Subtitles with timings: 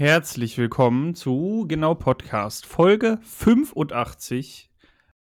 [0.00, 4.70] Herzlich willkommen zu Genau Podcast, Folge 85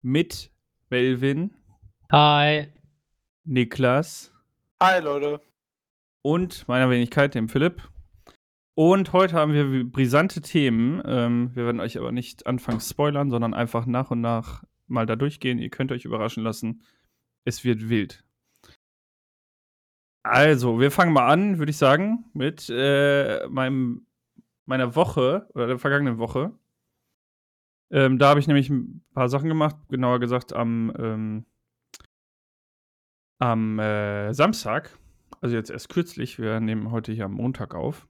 [0.03, 0.53] mit
[0.89, 1.51] Melvin,
[2.13, 2.69] Hi.
[3.43, 4.33] Niklas
[4.81, 5.41] Hi Leute.
[6.23, 7.91] und meiner Wenigkeit, dem Philipp.
[8.77, 11.03] Und heute haben wir brisante Themen.
[11.05, 15.17] Ähm, wir werden euch aber nicht anfangs spoilern, sondern einfach nach und nach mal da
[15.17, 15.59] durchgehen.
[15.59, 16.85] Ihr könnt euch überraschen lassen.
[17.45, 18.23] Es wird wild.
[20.23, 24.07] Also, wir fangen mal an, würde ich sagen, mit äh, meinem,
[24.69, 26.53] meiner Woche oder der vergangenen Woche.
[27.91, 31.47] Ähm, da habe ich nämlich ein paar Sachen gemacht, genauer gesagt am, ähm,
[33.39, 34.99] am äh, Samstag.
[35.41, 38.07] Also jetzt erst kürzlich, wir nehmen heute hier am Montag auf.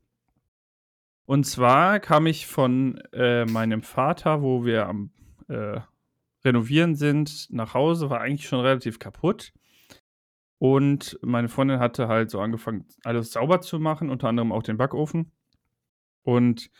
[1.26, 5.10] Und zwar kam ich von äh, meinem Vater, wo wir am
[5.48, 5.80] äh,
[6.44, 9.52] Renovieren sind, nach Hause, war eigentlich schon relativ kaputt.
[10.58, 14.76] Und meine Freundin hatte halt so angefangen, alles sauber zu machen, unter anderem auch den
[14.76, 15.30] Backofen.
[16.22, 16.70] Und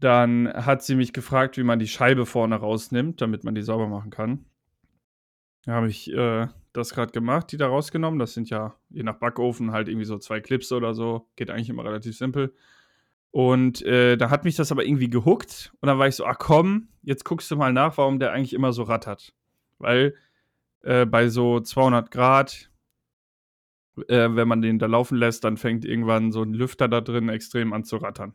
[0.00, 3.88] dann hat sie mich gefragt, wie man die Scheibe vorne rausnimmt, damit man die sauber
[3.88, 4.44] machen kann.
[5.64, 8.18] Da habe ich äh, das gerade gemacht, die da rausgenommen.
[8.18, 11.28] Das sind ja je nach Backofen halt irgendwie so zwei Clips oder so.
[11.36, 12.54] Geht eigentlich immer relativ simpel.
[13.30, 15.72] Und äh, da hat mich das aber irgendwie gehuckt.
[15.80, 18.54] Und dann war ich so, ach komm, jetzt guckst du mal nach, warum der eigentlich
[18.54, 19.34] immer so rattert.
[19.78, 20.14] Weil
[20.82, 22.70] äh, bei so 200 Grad,
[24.08, 27.28] äh, wenn man den da laufen lässt, dann fängt irgendwann so ein Lüfter da drin
[27.28, 28.34] extrem an zu rattern.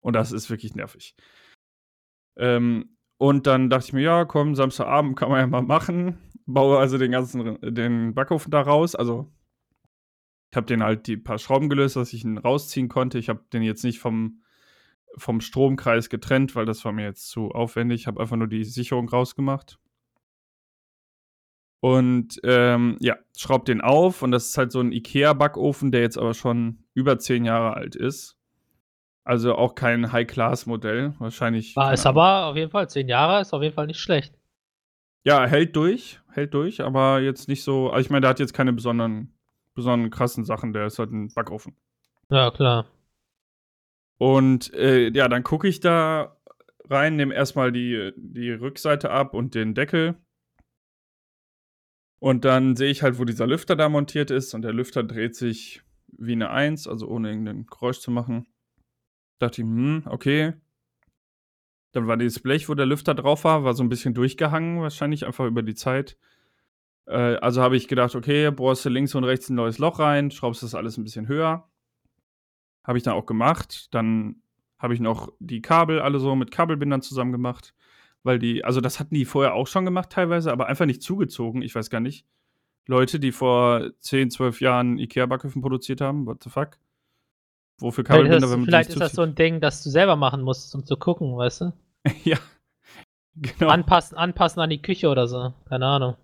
[0.00, 1.14] Und das ist wirklich nervig.
[2.36, 6.18] Ähm, und dann dachte ich mir, ja, komm, Samstagabend kann man ja mal machen.
[6.44, 8.96] Baue also den ganzen den Backofen da raus.
[8.96, 9.32] Also
[10.50, 13.18] ich habe den halt die paar Schrauben gelöst, dass ich ihn rausziehen konnte.
[13.18, 14.42] Ich habe den jetzt nicht vom,
[15.16, 18.02] vom Stromkreis getrennt, weil das war mir jetzt zu aufwendig.
[18.02, 19.78] Ich habe einfach nur die Sicherung rausgemacht.
[21.84, 26.16] Und ähm, ja, schraubt den auf und das ist halt so ein IKEA-Backofen, der jetzt
[26.16, 28.38] aber schon über zehn Jahre alt ist.
[29.24, 31.74] Also auch kein High-Class-Modell, wahrscheinlich.
[31.74, 34.32] War es aber auf jeden Fall, zehn Jahre ist auf jeden Fall nicht schlecht.
[35.24, 37.90] Ja, hält durch, hält durch, aber jetzt nicht so.
[37.90, 39.34] Also ich meine, der hat jetzt keine besonderen,
[39.74, 41.74] besonderen krassen Sachen, der ist halt ein Backofen.
[42.30, 42.86] Ja, klar.
[44.18, 46.36] Und äh, ja, dann gucke ich da
[46.88, 50.14] rein, nehme erstmal die, die Rückseite ab und den Deckel.
[52.22, 55.34] Und dann sehe ich halt, wo dieser Lüfter da montiert ist und der Lüfter dreht
[55.34, 58.46] sich wie eine Eins, also ohne irgendein Geräusch zu machen.
[59.40, 60.52] Dachte ich, hm, okay.
[61.90, 65.26] Dann war dieses Blech, wo der Lüfter drauf war, war so ein bisschen durchgehangen, wahrscheinlich
[65.26, 66.16] einfach über die Zeit.
[67.06, 70.30] Äh, also habe ich gedacht, okay, bohrst du links und rechts ein neues Loch rein,
[70.30, 71.68] schraubst das alles ein bisschen höher.
[72.84, 73.92] Habe ich dann auch gemacht.
[73.92, 74.42] Dann
[74.78, 77.74] habe ich noch die Kabel alle so mit Kabelbindern zusammen gemacht
[78.22, 81.62] weil die, also das hatten die vorher auch schon gemacht teilweise, aber einfach nicht zugezogen.
[81.62, 82.26] Ich weiß gar nicht.
[82.86, 86.78] Leute, die vor 10, 12 Jahren Ikea-Backöfen produziert haben, what the fuck?
[87.78, 90.74] Wofür Kabelbinder, wenn man vielleicht ist das so ein Ding, das du selber machen musst,
[90.74, 91.72] um zu gucken, weißt du?
[92.24, 92.38] ja.
[93.34, 93.70] Genau.
[93.70, 95.54] Anpassen, anpassen an die Küche oder so.
[95.68, 96.16] Keine Ahnung.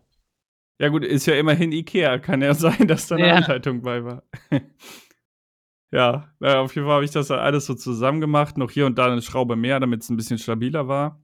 [0.78, 2.18] ja, gut, ist ja immerhin Ikea.
[2.18, 3.34] Kann ja sein, dass da eine Ja.
[3.36, 4.22] Anleitung bei war.
[5.90, 8.58] ja, auf jeden Fall habe ich das alles so zusammen gemacht.
[8.58, 11.20] Noch hier und da eine Schraube mehr, damit es ein bisschen stabiler war.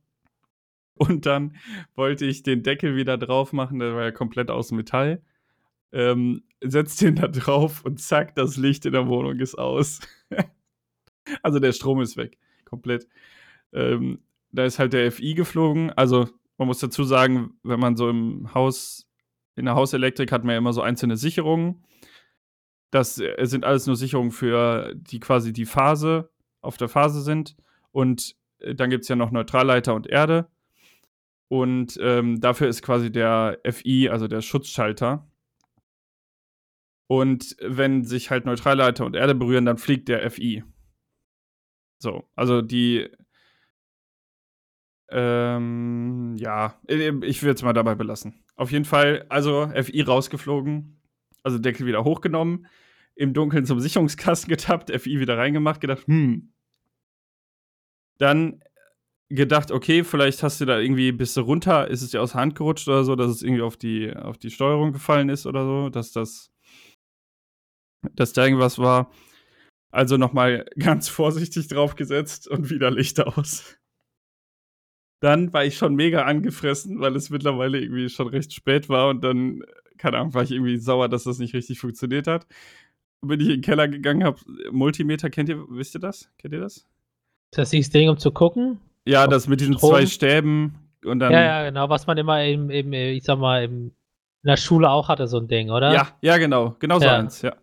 [0.94, 1.56] Und dann
[1.94, 5.22] wollte ich den Deckel wieder drauf machen, der war ja komplett aus Metall.
[5.92, 10.00] Ähm, setzt den da drauf und zack, das Licht in der Wohnung ist aus.
[11.42, 13.08] also der Strom ist weg, komplett.
[13.72, 14.20] Ähm,
[14.52, 15.90] da ist halt der FI geflogen.
[15.90, 16.28] Also
[16.58, 19.08] man muss dazu sagen, wenn man so im Haus,
[19.56, 21.84] in der Hauselektrik hat man ja immer so einzelne Sicherungen.
[22.90, 26.30] Das äh, sind alles nur Sicherungen für die quasi die Phase
[26.60, 27.56] auf der Phase sind.
[27.90, 30.48] Und äh, dann gibt es ja noch Neutralleiter und Erde.
[31.48, 35.28] Und ähm, dafür ist quasi der FI, also der Schutzschalter.
[37.06, 40.64] Und wenn sich halt Neutralleiter und Erde berühren, dann fliegt der FI.
[41.98, 43.10] So, also die.
[45.10, 48.42] Ähm, ja, ich will jetzt mal dabei belassen.
[48.56, 51.00] Auf jeden Fall, also FI rausgeflogen,
[51.42, 52.66] also Deckel wieder hochgenommen,
[53.14, 56.52] im Dunkeln zum Sicherungskasten getappt, FI wieder reingemacht, gedacht, hm.
[58.18, 58.62] Dann
[59.30, 62.40] gedacht, okay, vielleicht hast du da irgendwie, bist du runter, ist es dir aus der
[62.40, 65.64] Hand gerutscht oder so, dass es irgendwie auf die, auf die Steuerung gefallen ist oder
[65.64, 66.52] so, dass das,
[68.12, 69.10] dass da irgendwas war.
[69.90, 73.76] Also nochmal ganz vorsichtig draufgesetzt und wieder Licht aus.
[75.22, 79.24] Dann war ich schon mega angefressen, weil es mittlerweile irgendwie schon recht spät war und
[79.24, 79.62] dann,
[79.96, 82.46] keine Ahnung, war ich irgendwie sauer, dass das nicht richtig funktioniert hat.
[83.22, 84.40] Bin ich in den Keller gegangen, hab
[84.70, 86.30] Multimeter, kennt ihr, wisst ihr das?
[86.36, 86.86] Kennt ihr das?
[87.56, 88.80] Ist das Ding, um zu gucken?
[89.06, 89.90] Ja, das mit diesen Strom?
[89.90, 91.32] zwei Stäben und dann.
[91.32, 91.88] ja, ja, genau.
[91.88, 93.92] Was man immer im, im äh, ich sag mal, im,
[94.42, 95.92] in der Schule auch hatte, so ein Ding, oder?
[95.92, 96.76] Ja, ja, genau.
[96.78, 97.18] Genau so Ja.
[97.18, 97.56] eins, ja.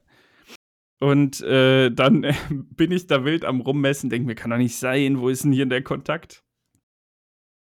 [1.00, 4.78] Und äh, dann äh, bin ich da wild am Rummessen, denke mir, kann doch nicht
[4.78, 6.44] sein, wo ist denn hier der Kontakt?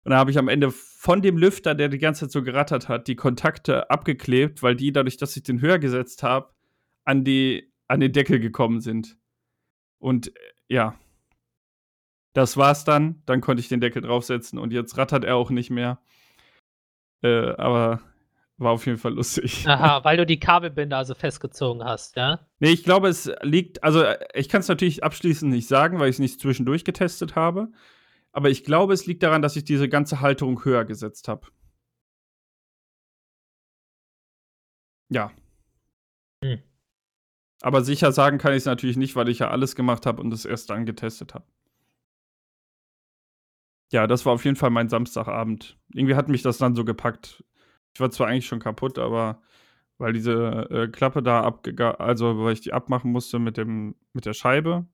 [0.05, 2.89] Und dann habe ich am Ende von dem Lüfter, der die ganze Zeit so gerattert
[2.89, 6.53] hat, die Kontakte abgeklebt, weil die, dadurch, dass ich den höher gesetzt habe,
[7.05, 7.25] an,
[7.89, 9.17] an den Deckel gekommen sind.
[9.99, 10.99] Und äh, ja,
[12.33, 13.23] das war's dann.
[13.27, 16.01] Dann konnte ich den Deckel draufsetzen und jetzt rattert er auch nicht mehr.
[17.23, 18.01] Äh, aber
[18.59, 19.67] war auf jeden Fall lustig.
[19.67, 22.47] Aha, weil du die Kabelbinder also festgezogen hast, ja?
[22.61, 26.17] Nee, ich glaube, es liegt, also ich kann es natürlich abschließend nicht sagen, weil ich
[26.17, 27.69] es nicht zwischendurch getestet habe.
[28.33, 31.49] Aber ich glaube, es liegt daran, dass ich diese ganze Halterung höher gesetzt habe.
[35.11, 35.31] Ja.
[36.43, 36.63] Hm.
[37.61, 40.33] Aber sicher sagen kann ich es natürlich nicht, weil ich ja alles gemacht habe und
[40.33, 41.45] es erst dann getestet habe.
[43.93, 45.77] Ja, das war auf jeden Fall mein Samstagabend.
[45.93, 47.45] Irgendwie hat mich das dann so gepackt.
[47.95, 49.43] Ich war zwar eigentlich schon kaputt, aber
[49.99, 54.25] weil diese äh, Klappe da abgegangen, also weil ich die abmachen musste mit dem mit
[54.25, 54.87] der Scheibe,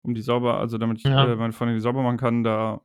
[0.00, 1.30] um die sauber, also damit ich ja.
[1.30, 2.80] äh, meine Freundin die sauber machen kann, da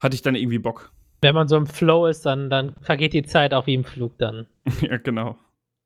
[0.00, 0.92] hatte ich dann irgendwie Bock.
[1.22, 4.18] Wenn man so im Flow ist, dann, dann vergeht die Zeit auch wie im Flug
[4.18, 4.46] dann.
[4.82, 5.38] ja, genau.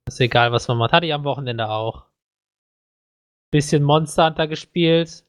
[0.06, 0.92] Ist egal, was man macht.
[0.92, 2.04] Hatte ich am Wochenende auch.
[3.52, 5.25] Bisschen Monster Hunter gespielt.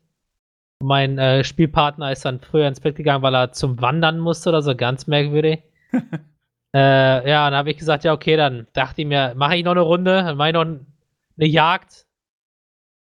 [0.81, 4.62] Mein äh, Spielpartner ist dann früher ins Bett gegangen, weil er zum Wandern musste oder
[4.62, 5.63] so, ganz merkwürdig.
[6.74, 9.72] äh, ja, dann habe ich gesagt, ja, okay, dann dachte ich mir, mache ich noch
[9.72, 10.80] eine Runde, dann mache ich noch eine
[11.38, 12.06] Jagd.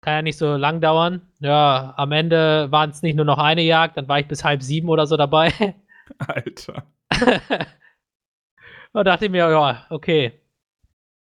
[0.02, 1.20] Kann ja nicht so lang dauern.
[1.40, 4.62] Ja, am Ende waren es nicht nur noch eine Jagd, dann war ich bis halb
[4.62, 5.52] sieben oder so dabei.
[6.18, 6.84] Alter.
[8.92, 10.32] da dachte ich mir, ja, okay.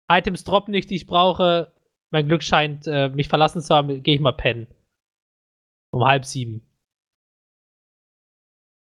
[0.08, 1.72] Items droppen nicht, die ich brauche.
[2.10, 4.66] Mein Glück scheint äh, mich verlassen zu haben, gehe ich mal pennen.
[5.96, 6.60] Um halb sieben.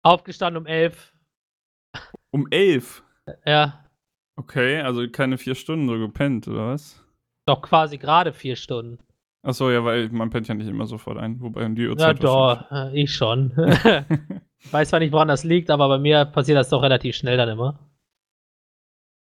[0.04, 1.14] Aufgestanden um elf.
[2.32, 3.04] Um elf?
[3.46, 3.86] Ja.
[4.38, 7.06] Okay, also keine vier Stunden so gepennt, oder was?
[7.46, 8.98] Doch quasi gerade vier Stunden.
[9.44, 12.24] Achso, ja, weil man pennt ja nicht immer sofort ein, wobei um die Uhrzeit.
[12.24, 13.52] Ja, doch, äh, ich schon.
[14.72, 17.50] weiß zwar nicht, woran das liegt, aber bei mir passiert das doch relativ schnell dann
[17.50, 17.78] immer.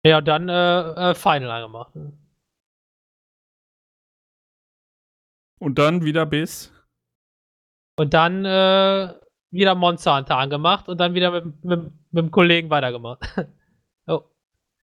[0.05, 1.93] Ja, dann äh, äh, Final angemacht.
[5.61, 6.73] Und dann wieder bis?
[7.99, 9.13] Und dann äh,
[9.51, 13.21] wieder Monster Hunter angemacht und dann wieder mit, mit, mit dem Kollegen weitergemacht.
[14.07, 14.23] oh.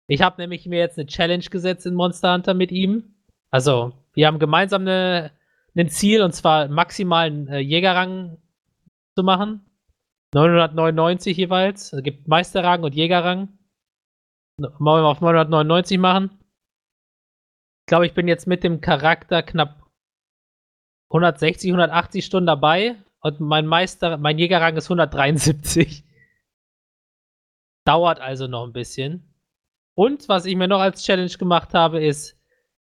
[0.09, 3.15] Ich habe nämlich mir jetzt eine Challenge gesetzt in Monster Hunter mit ihm.
[3.51, 5.33] Also, wir haben gemeinsam eine,
[5.75, 8.37] ein Ziel und zwar maximalen äh, Jägerrang
[9.17, 9.65] zu machen.
[10.35, 11.95] 999 jeweils.
[11.95, 13.49] Es gibt Meisterrang und Jägerrang.
[14.59, 16.31] Wollen wir auf 999 machen?
[17.81, 19.88] Ich glaube, ich bin jetzt mit dem Charakter knapp
[21.09, 26.05] 160, 180 Stunden dabei und mein Meister, mein Jägerrang ist 173.
[27.85, 29.35] Dauert also noch ein bisschen.
[29.95, 32.39] Und was ich mir noch als Challenge gemacht habe, ist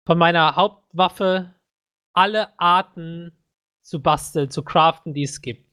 [0.06, 1.54] von meiner Hauptwaffe
[2.14, 3.32] alle Arten
[3.82, 5.70] zu basteln, zu craften, die es gibt.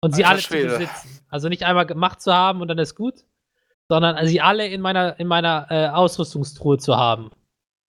[0.00, 0.68] Und sie Alter alle Schwede.
[0.70, 1.26] zu besitzen.
[1.28, 3.24] Also nicht einmal gemacht zu haben und dann ist gut,
[3.88, 7.30] sondern sie alle in meiner, in meiner äh, Ausrüstungstruhe zu haben.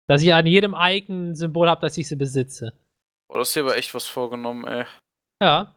[0.08, 2.72] Dass ich an jedem Icon ein Symbol habe, dass ich sie besitze.
[3.28, 4.84] Oh, das ist aber echt was vorgenommen, ey.
[5.42, 5.74] Ja.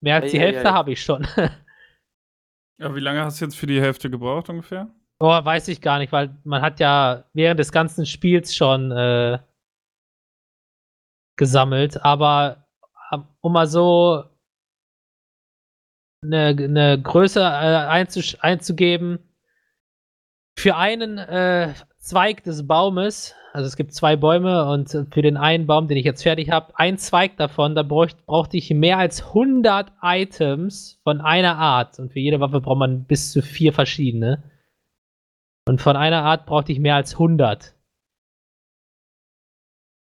[0.00, 1.26] Mehr als ei, die Hälfte habe ich schon.
[2.80, 4.88] ja, wie lange hast du jetzt für die Hälfte gebraucht ungefähr?
[5.20, 9.38] Oh, weiß ich gar nicht, weil man hat ja während des ganzen Spiels schon äh,
[11.36, 12.68] gesammelt, aber
[13.12, 14.24] ähm, um mal so
[16.22, 19.18] eine, eine Größe äh, einzugeben,
[20.58, 25.66] für einen äh, Zweig des Baumes, also es gibt zwei Bäume und für den einen
[25.66, 29.20] Baum, den ich jetzt fertig habe, ein Zweig davon, da bräucht, brauchte ich mehr als
[29.20, 31.98] 100 Items von einer Art.
[31.98, 34.48] Und für jede Waffe braucht man bis zu vier verschiedene.
[35.66, 37.74] Und von einer Art brauchte ich mehr als 100.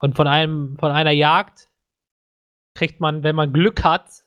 [0.01, 1.69] Und von einem, von einer Jagd
[2.75, 4.25] kriegt man, wenn man Glück hat,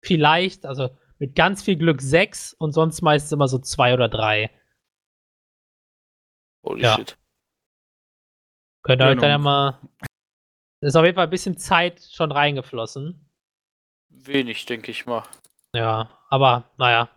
[0.00, 4.52] vielleicht, also mit ganz viel Glück sechs und sonst meistens immer so zwei oder drei.
[6.62, 6.94] Holy ja.
[6.94, 7.18] shit.
[8.84, 9.80] Könnt ihr euch dann ja mal.
[10.80, 13.30] Ist auf jeden Fall ein bisschen Zeit schon reingeflossen.
[14.10, 15.24] Wenig, denke ich mal.
[15.74, 17.08] Ja, aber naja.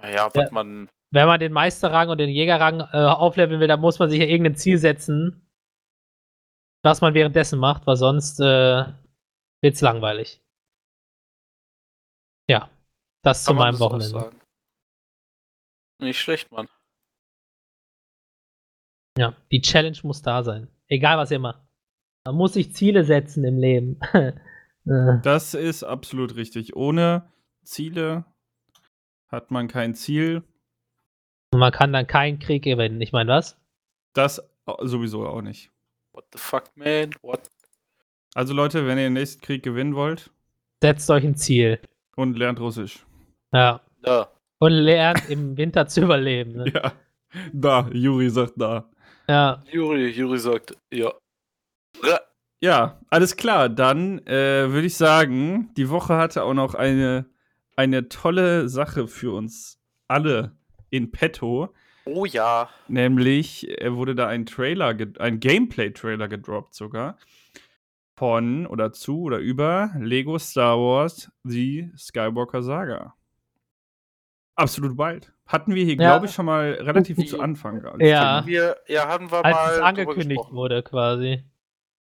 [0.00, 0.88] Naja, was ja, man.
[1.10, 4.26] Wenn man den Meisterrang und den Jägerrang äh, aufleveln will, dann muss man sich ja
[4.26, 5.46] irgendein Ziel setzen,
[6.82, 8.84] was man währenddessen macht, weil sonst äh,
[9.60, 10.40] wird's langweilig.
[12.48, 12.70] Ja,
[13.22, 14.32] das Kann zu meinem Wochenende.
[15.98, 16.68] Nicht schlecht, Mann.
[19.18, 20.68] Ja, die Challenge muss da sein.
[20.88, 21.60] Egal was ihr macht.
[22.24, 23.98] Man muss sich Ziele setzen im Leben.
[24.84, 25.20] Äh.
[25.22, 26.74] das ist absolut richtig.
[26.74, 27.30] Ohne
[27.62, 28.24] Ziele
[29.28, 30.42] hat man kein Ziel.
[31.52, 33.00] Und man kann dann keinen Krieg gewinnen.
[33.00, 33.56] Ich meine, was?
[34.12, 34.42] Das
[34.80, 35.70] sowieso auch nicht.
[36.12, 37.10] What the fuck, man?
[37.22, 37.48] What?
[38.34, 40.32] Also Leute, wenn ihr den nächsten Krieg gewinnen wollt
[40.82, 41.78] Setzt euch ein Ziel.
[42.16, 43.06] und lernt Russisch.
[43.52, 43.82] Ja.
[44.04, 44.28] Ja.
[44.58, 46.54] Und lernt im Winter zu überleben.
[46.54, 46.64] Ne?
[46.74, 46.92] Ja.
[47.52, 48.90] Da, Juri sagt da.
[49.28, 49.62] Ja.
[49.70, 51.12] Juri, Juri sagt, ja.
[52.60, 53.00] Ja.
[53.10, 53.68] Alles klar.
[53.68, 57.26] Dann äh, würde ich sagen, die Woche hatte auch noch eine,
[57.76, 60.56] eine tolle Sache für uns alle
[60.90, 61.74] in petto.
[62.04, 62.68] Oh ja.
[62.88, 67.16] Nämlich äh, wurde da ein Trailer, ein Gameplay-Trailer gedroppt sogar.
[68.16, 73.14] Von oder zu oder über Lego Star Wars The Skywalker Saga.
[74.62, 75.32] Absolut wild.
[75.46, 76.10] Hatten wir hier, Ja.
[76.12, 77.84] glaube ich, schon mal relativ zu Anfang.
[77.84, 78.46] als Ja.
[78.46, 79.72] Wir, ja, haben wir Als mal.
[79.74, 81.42] es angekündigt wurde, quasi.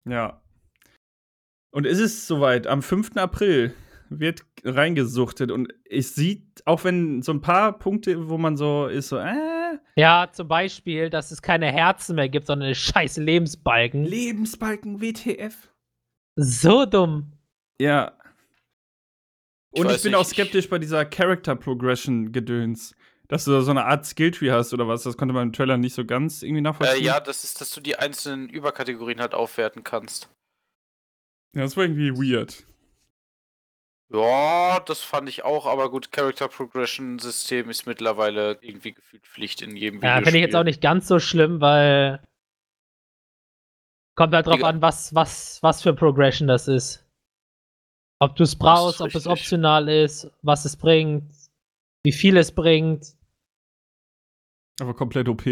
[0.08, 0.40] Ja.
[1.70, 2.66] Und ist es soweit?
[2.66, 3.16] Am 5.
[3.18, 3.74] April
[4.08, 9.08] wird reingesuchtet und es sieht, auch wenn so ein paar Punkte, wo man so ist,
[9.08, 14.04] so, äh, Ja, zum Beispiel, dass es keine Herzen mehr gibt, sondern eine scheiß Lebensbalken.
[14.04, 15.68] Lebensbalken WTF.
[16.36, 17.32] so dumm.
[17.80, 18.12] Ja.
[19.78, 22.94] Und ich, bin nicht, auch ich- skeptisch bei dieser Character Progression Gedöns.
[23.28, 25.76] Dass du da so eine Art Skilltree hast oder was, das konnte man im Trailer
[25.78, 27.04] nicht so ganz irgendwie Äh, nachvollziehen.
[27.04, 30.28] ja, das ist, dass du die einzelnen Überkategorien halt aufwerten kannst.
[31.56, 32.64] ja, das war irgendwie weird.
[34.12, 39.60] Ja, das fand ich auch, aber gut, Character Progression System ist mittlerweile irgendwie gefühlt Pflicht
[39.62, 42.22] in jedem Ja, finde ich jetzt auch nicht ganz so schlimm, weil
[44.14, 44.68] kommt halt drauf Digga.
[44.68, 47.04] an, was, was, was für Progression das ist.
[48.18, 51.30] Ob du es brauchst, ob es optional ist, was es bringt,
[52.04, 53.14] wie viel es bringt.
[54.80, 55.44] Aber komplett OP.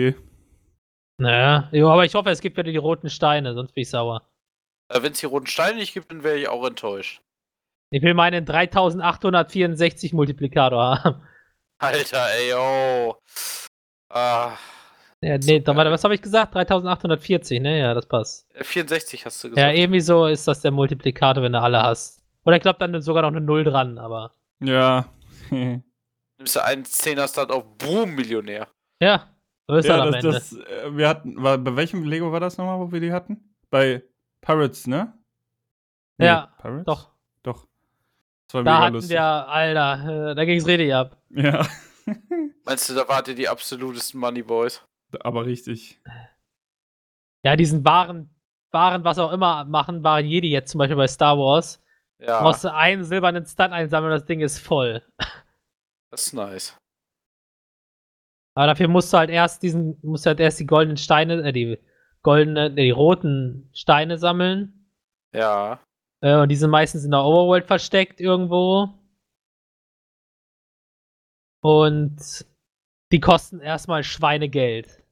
[1.20, 4.28] Naja, jo, aber ich hoffe, es gibt wieder die roten Steine, sonst bin ich sauer.
[4.92, 7.20] Äh, Wenn es die roten Steine nicht gibt, dann wäre ich auch enttäuscht.
[7.92, 11.22] Ich will meinen 3864 Multiplikator haben.
[11.78, 13.18] Alter, ey, yo.
[14.10, 14.56] Ah,
[15.22, 16.54] Ja, So nee, da, warte, was habe ich gesagt?
[16.54, 17.78] 3840, ne?
[17.78, 18.46] Ja, das passt.
[18.54, 19.78] äh, 64 hast du Ja, gesagt.
[19.78, 22.23] irgendwie so ist das der Multiplikator, wenn du alle hast.
[22.44, 24.34] Oder ich glaube dann sogar noch eine Null dran, aber.
[24.60, 25.06] Ja.
[25.50, 28.68] Nimmst du einen Zehner Start auf Boom Millionär.
[29.00, 29.28] Ja,
[29.66, 30.32] so ist ja, er am das, Ende.
[30.32, 33.54] das, äh, wir hatten, war, bei welchem Lego war das nochmal, wo wir die hatten?
[33.70, 34.02] Bei
[34.40, 35.14] Pirates, ne?
[36.18, 36.84] Ja, Pirates?
[36.84, 37.10] Doch.
[37.42, 37.66] Doch.
[38.46, 39.10] Das war Da mega hatten lustig.
[39.12, 41.16] wir, Alter, äh, da ging's richtig ab.
[41.30, 41.66] Ja.
[42.64, 44.82] Meinst du, da wart ihr die absolutesten Moneyboys?
[45.20, 46.00] Aber richtig.
[47.44, 48.30] Ja, diesen wahren,
[48.70, 51.82] wahren, was auch immer machen, waren Jedi jetzt zum Beispiel bei Star Wars.
[52.26, 55.02] Ja, Brauchst du einen silbernen Stunt einsammeln das Ding ist voll.
[56.10, 56.76] das ist nice.
[58.56, 61.52] Aber dafür musst du halt erst diesen, musst du halt erst die goldenen Steine, äh,
[61.52, 61.78] die
[62.22, 64.88] goldene, nee, die roten Steine sammeln.
[65.34, 65.80] Ja.
[66.22, 68.88] Äh, und die sind meistens in der Overworld versteckt irgendwo.
[71.62, 72.46] Und
[73.12, 75.02] die kosten erstmal Schweinegeld.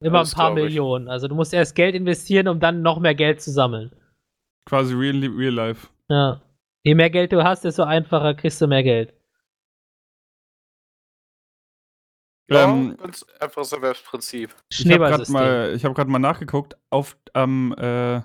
[0.00, 0.54] Immer Das ein paar.
[0.54, 1.08] Millionen.
[1.08, 3.92] Also du musst erst Geld investieren, um dann noch mehr Geld zu sammeln.
[4.68, 5.88] Quasi real, real life.
[6.10, 6.42] Ja.
[6.84, 9.14] Je mehr Geld du hast, desto einfacher kriegst du mehr Geld.
[12.50, 14.54] Ja, Ähm, ganz einfaches Erwerbsprinzip.
[14.70, 16.76] Ich habe gerade mal, ich hab grad mal nachgeguckt.
[16.90, 18.16] Auf, am, äh,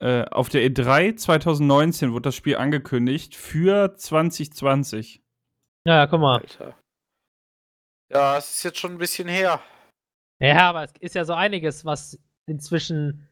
[0.00, 5.22] äh, auf der E3 2019 wurde das Spiel angekündigt für 2020.
[5.84, 6.38] Ja, guck mal.
[6.40, 6.78] Alter.
[8.12, 9.60] Ja, es ist jetzt schon ein bisschen her.
[10.40, 13.27] Ja, aber es ist ja so einiges, was inzwischen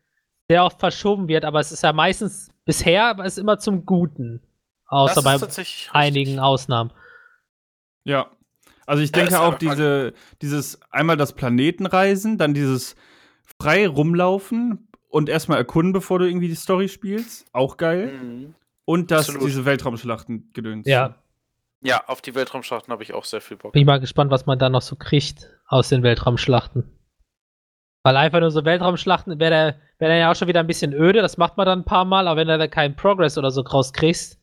[0.49, 3.85] sehr oft verschoben wird, aber es ist ja meistens bisher, aber es ist immer zum
[3.87, 4.43] Guten.
[4.89, 5.33] Außer bei
[5.93, 6.41] einigen richtig.
[6.41, 6.93] Ausnahmen.
[8.05, 8.31] Ja.
[8.87, 10.13] Also ich Ja, denke ist auch diese,
[10.43, 12.95] dieses einmal das Planetenreisen, dann dieses
[13.61, 17.47] frei rumlaufen und erstmal erkunden, bevor du irgendwie die Story spielst.
[17.53, 18.13] Auch geil.
[18.13, 18.55] Mhm.
[18.85, 19.49] Und das, Absolut.
[19.49, 20.87] diese Weltraumschlachten gedöns.
[20.87, 21.17] Ja,
[21.83, 23.73] Ja, auf die Weltraumschlachten habe ich auch sehr viel Bock.
[23.73, 26.89] bin ich mal gespannt, was man da noch so kriegt aus den Weltraumschlachten.
[28.05, 30.93] Weil einfach nur so Weltraumschlachten wäre der, wär der ja auch schon wieder ein bisschen
[30.93, 33.51] öde, das macht man dann ein paar Mal, aber wenn du da keinen Progress oder
[33.51, 34.39] so rauskriegst,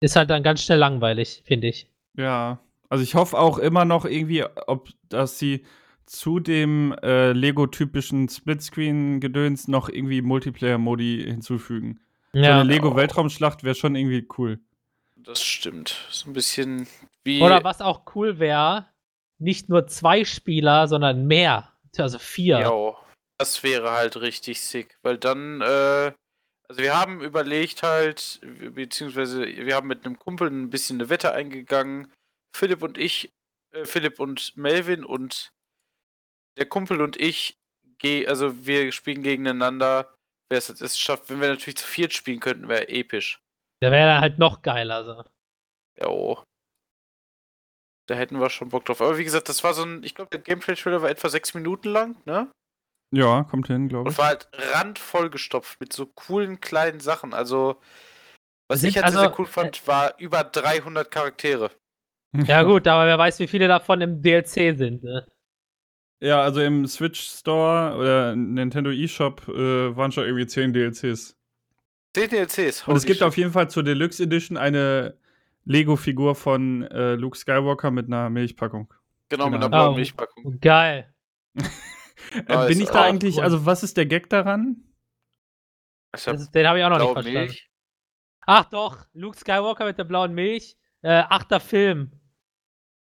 [0.00, 1.88] ist halt dann ganz schnell langweilig, finde ich.
[2.16, 2.58] Ja,
[2.88, 5.64] also ich hoffe auch immer noch irgendwie, ob dass sie
[6.06, 12.00] zu dem äh, Lego-typischen Splitscreen-Gedöns noch irgendwie Multiplayer-Modi hinzufügen.
[12.32, 12.60] So Ja.
[12.60, 14.58] eine Lego-Weltraumschlacht wäre schon irgendwie cool.
[15.16, 15.94] Das stimmt.
[16.10, 16.86] So ein bisschen
[17.22, 17.42] wie.
[17.42, 18.86] Oder was auch cool wäre,
[19.38, 21.68] nicht nur zwei Spieler, sondern mehr.
[21.98, 22.60] Also vier.
[22.62, 22.96] Jo,
[23.40, 26.12] das wäre halt richtig sick, weil dann, äh,
[26.68, 31.32] also wir haben überlegt halt, beziehungsweise wir haben mit einem Kumpel ein bisschen eine Wette
[31.32, 32.12] eingegangen.
[32.54, 33.32] Philipp und ich,
[33.72, 35.52] äh, Philipp und Melvin und
[36.58, 37.56] der Kumpel und ich,
[38.26, 40.14] also wir spielen gegeneinander.
[40.50, 43.40] Wer es jetzt schafft, wenn wir natürlich zu viert spielen könnten, wäre episch.
[43.82, 45.04] Der wäre dann halt noch geiler.
[45.04, 45.24] So.
[45.98, 46.44] Jo.
[48.06, 49.00] Da hätten wir schon Bock drauf.
[49.00, 51.88] Aber wie gesagt, das war so ein, ich glaube, der Gameplay-Trailer war etwa sechs Minuten
[51.88, 52.50] lang, ne?
[53.12, 54.18] Ja, kommt hin, glaube Und ich.
[54.18, 57.34] war halt randvoll gestopft mit so coolen kleinen Sachen.
[57.34, 57.80] Also,
[58.68, 61.70] was Sind ich halt also- sehr, cool fand, war über 300 Charaktere.
[62.46, 65.02] Ja, gut, aber wer weiß, wie viele davon im DLC sind.
[65.02, 65.26] Ne?
[66.20, 71.36] Ja, also im Switch Store oder Nintendo eShop äh, waren schon irgendwie 10 DLCs.
[72.14, 72.86] 10 DLCs.
[72.86, 73.26] Und es gibt shit.
[73.26, 75.16] auf jeden Fall zur Deluxe Edition eine
[75.64, 78.94] Lego-Figur von äh, Luke Skywalker mit einer Milchpackung.
[79.28, 79.66] Genau, mit Genau.
[79.66, 79.96] einer blauen Oh.
[79.96, 80.60] Milchpackung.
[80.60, 81.12] Geil.
[82.32, 83.42] Äh, Nice, bin ich da eigentlich, cool.
[83.44, 84.84] also was ist der Gag daran?
[86.16, 87.38] Ich hab ist, den habe ich auch noch nicht verstanden.
[87.40, 87.70] Milch.
[88.46, 90.76] Ach doch, Luke Skywalker mit der blauen Milch.
[91.02, 92.12] Äh, achter Film.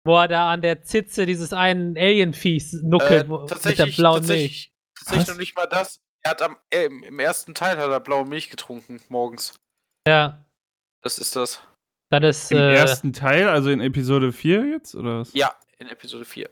[0.06, 4.26] Wo er da an der Zitze dieses einen Alien-Viehs nuckelt Äh, mit der tatsächlich, blauen
[4.26, 4.30] Milch.
[4.30, 5.34] tatsächlich, tatsächlich Was?
[5.34, 6.02] noch nicht mal das.
[6.24, 9.54] Er hat am, äh, im, im ersten Teil hat er blaue Milch getrunken morgens.
[10.08, 10.46] Ja,
[11.02, 11.62] Das ist das.
[12.10, 12.52] das ist.
[12.52, 14.96] Im Äh, ersten Teil, also in Episode 4 jetzt?
[14.96, 15.34] Oder was?
[15.34, 16.50] Ja, in Episode 4.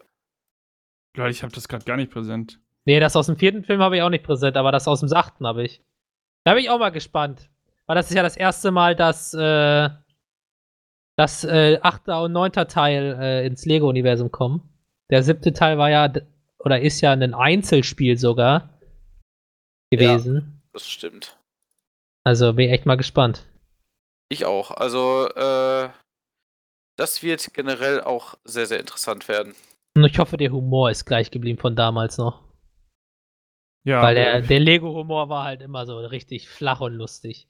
[1.16, 2.60] Ja, ich habe das gerade gar nicht präsent.
[2.86, 5.12] nee, das aus dem vierten Film habe ich auch nicht präsent, aber das aus dem
[5.14, 5.82] achten habe ich.
[6.44, 7.50] Da bin ich auch mal gespannt.
[7.88, 9.90] Weil das ist ja das erste Mal, dass äh,
[11.18, 14.70] das äh, achter und neunter Teil äh, ins Lego-Universum kommen.
[15.10, 16.12] Der siebte Teil war ja,
[16.60, 18.70] oder ist ja ein Einzelspiel sogar
[19.92, 20.62] gewesen.
[20.74, 21.38] Das stimmt.
[22.24, 23.46] Also bin ich echt mal gespannt.
[24.30, 24.72] Ich auch.
[24.72, 25.90] Also, äh,
[26.98, 29.54] das wird generell auch sehr, sehr interessant werden.
[29.96, 32.44] Und ich hoffe, der Humor ist gleich geblieben von damals noch.
[33.86, 37.48] Ja, Weil der, der Lego-Humor war halt immer so richtig flach und lustig.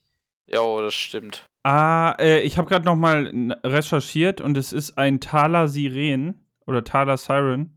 [0.48, 1.46] Ja, oh, das stimmt.
[1.64, 6.46] Ah, äh, ich habe gerade noch mal n- recherchiert und es ist ein Thaler Siren
[6.68, 7.76] oder Thaler Siren.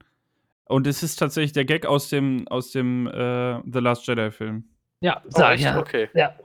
[0.65, 4.69] Und es ist tatsächlich der Gag aus dem, aus dem äh, The Last Jedi-Film.
[5.01, 5.61] Ja, Oh, sag echt?
[5.61, 5.79] ich ja.
[5.79, 6.37] Okay, Ja.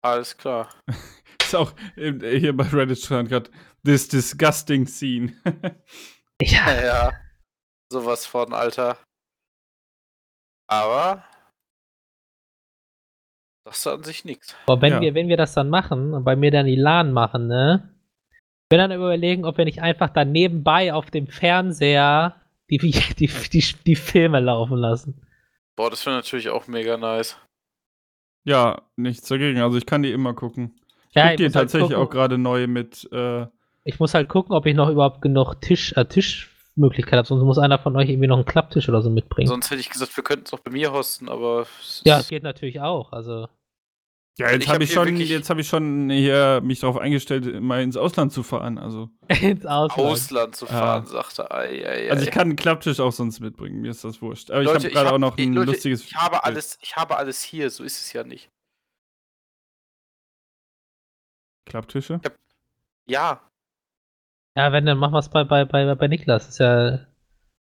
[0.00, 0.70] alles klar.
[1.42, 3.50] Ist auch äh, hier bei Reddit stand gerade
[3.84, 5.32] This disgusting scene.
[6.42, 6.72] ja.
[6.72, 7.12] Ja, ja.
[7.92, 8.98] Sowas von, Alter.
[10.68, 11.24] Aber.
[13.64, 14.56] Das ist an sich nichts.
[14.66, 15.00] Aber wenn Ja.
[15.00, 17.94] wir, wenn wir das dann machen und bei mir dann die LAN machen, ne?
[18.70, 23.26] Wir dann überlegen, ob wir nicht einfach dann nebenbei auf dem Fernseher die, die, die,
[23.28, 25.26] die, die Filme laufen lassen.
[25.76, 27.38] Boah, das wäre natürlich auch mega nice.
[28.44, 29.60] ja, nichts dagegen.
[29.60, 30.78] Also ich kann die immer gucken.
[31.10, 32.04] Ich Ja, guck ich die halt tatsächlich gucken.
[32.06, 33.10] auch gerade neu mit.
[33.12, 33.46] Äh,
[33.88, 37.56] Ich muss halt gucken, ob ich noch überhaupt genug Tisch, äh, Tischmöglichkeit habe, sonst muss
[37.56, 39.48] einer von euch irgendwie noch einen Klapptisch oder so mitbringen.
[39.48, 41.66] Sonst hätte ich gesagt, wir könnten es auch bei mir hosten, aber.
[42.04, 43.12] ja, ist- geht natürlich auch.
[43.12, 43.48] Also,
[44.38, 47.62] ja, jetzt Ich habe hab ich schon, jetzt habe ich schon hier mich darauf eingestellt,
[47.62, 48.76] mal ins Ausland zu fahren.
[48.76, 49.08] Also,
[49.40, 49.98] ins Ausland.
[50.10, 51.50] Ausland zu fahren, sagte.
[51.50, 52.26] Ei, ei, also ei.
[52.26, 53.80] ich kann einen Klapptisch auch sonst mitbringen.
[53.80, 54.50] Mir ist das wurscht.
[54.50, 56.04] Aber ich Leute, habe ich gerade hab- auch noch ein Leute, lustiges.
[56.04, 56.44] Ich habe Bild.
[56.44, 58.50] alles, ich habe alles hier, so ist es ja nicht.
[61.64, 62.20] Klapptische.
[63.06, 63.40] Ja,
[64.58, 66.48] Ja, wenn, dann machen wir es bei, bei, bei, bei Niklas.
[66.48, 67.06] Ist ja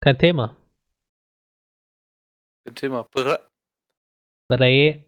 [0.02, 0.56] kein Thema.
[2.66, 3.02] ein Thema.
[3.02, 3.38] Brr.
[4.48, 5.04] Dreh.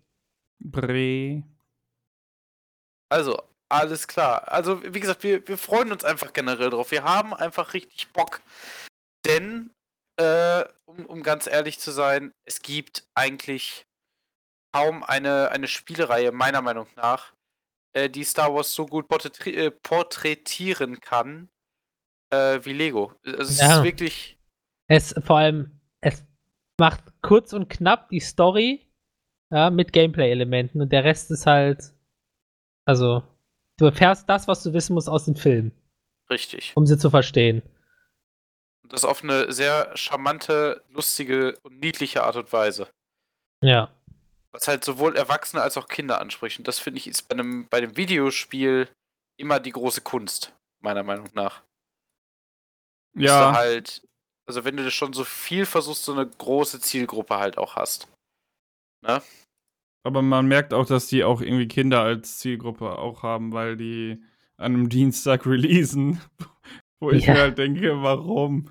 [0.58, 1.42] Bre.
[3.08, 4.52] Also, alles klar.
[4.52, 6.90] Also, wie gesagt, wir, wir freuen uns einfach generell drauf.
[6.90, 8.42] Wir haben einfach richtig Bock.
[9.24, 9.70] Denn,
[10.20, 13.86] äh, um, um ganz ehrlich zu sein, es gibt eigentlich
[14.74, 17.32] kaum eine, eine Spielereihe, meiner Meinung nach,
[17.94, 19.06] äh, die Star Wars so gut
[19.46, 21.48] äh, porträtieren kann
[22.32, 23.12] äh, wie Lego.
[23.22, 23.78] Es Ja.
[23.78, 24.38] ist wirklich.
[24.88, 26.24] Es vor allem, es
[26.78, 28.86] macht kurz und knapp die Story
[29.50, 31.92] ja, mit Gameplay-Elementen und der Rest ist halt.
[32.84, 33.22] Also,
[33.78, 35.70] du erfährst das, was du wissen musst aus dem Film,
[36.30, 36.72] Richtig.
[36.74, 37.62] um sie zu verstehen.
[38.82, 42.88] Und das auf eine sehr charmante, lustige und niedliche Art und Weise.
[43.62, 43.90] Ja.
[44.50, 46.58] Was halt sowohl Erwachsene als auch Kinder anspricht.
[46.58, 48.88] Und das finde ich ist bei einem, bei einem Videospiel
[49.38, 51.62] immer die große Kunst, meiner Meinung nach.
[53.14, 54.06] Ja, halt,
[54.46, 58.08] also wenn du das schon so viel versuchst, so eine große Zielgruppe halt auch hast.
[59.02, 59.20] Ne?
[60.04, 64.20] aber man merkt auch, dass die auch irgendwie Kinder als Zielgruppe auch haben, weil die
[64.56, 66.20] an einem Dienstag releasen.
[67.00, 67.34] Wo ich Ja.
[67.34, 68.70] mir halt denke, warum?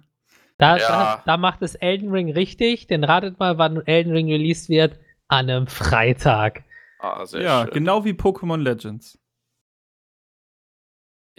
[0.58, 0.88] Da, Ja.
[0.88, 4.99] da, da macht es Elden Ring richtig, denn ratet mal, wann Elden Ring released wird.
[5.27, 6.63] An einem Freitag.
[6.99, 7.73] Ah, sehr ja, schön.
[7.73, 9.17] genau wie Pokémon Legends.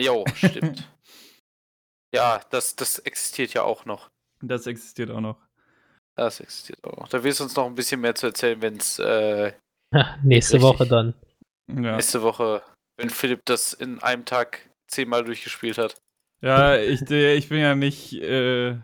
[0.00, 0.88] Jo, stimmt.
[2.12, 4.10] ja, das, das existiert ja auch noch.
[4.40, 5.38] Das existiert auch noch.
[6.14, 7.08] Das existiert auch noch.
[7.08, 9.52] Da wirst du uns noch ein bisschen mehr zu erzählen, wenn es äh,
[10.22, 10.62] Nächste Richtig.
[10.62, 11.14] Woche dann.
[11.68, 12.62] Ja, nächste Woche,
[12.96, 15.96] wenn Philipp das in einem Tag zehnmal durchgespielt hat.
[16.40, 18.76] ja ich, äh, ich bin ja nicht äh,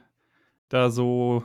[0.68, 1.44] da so.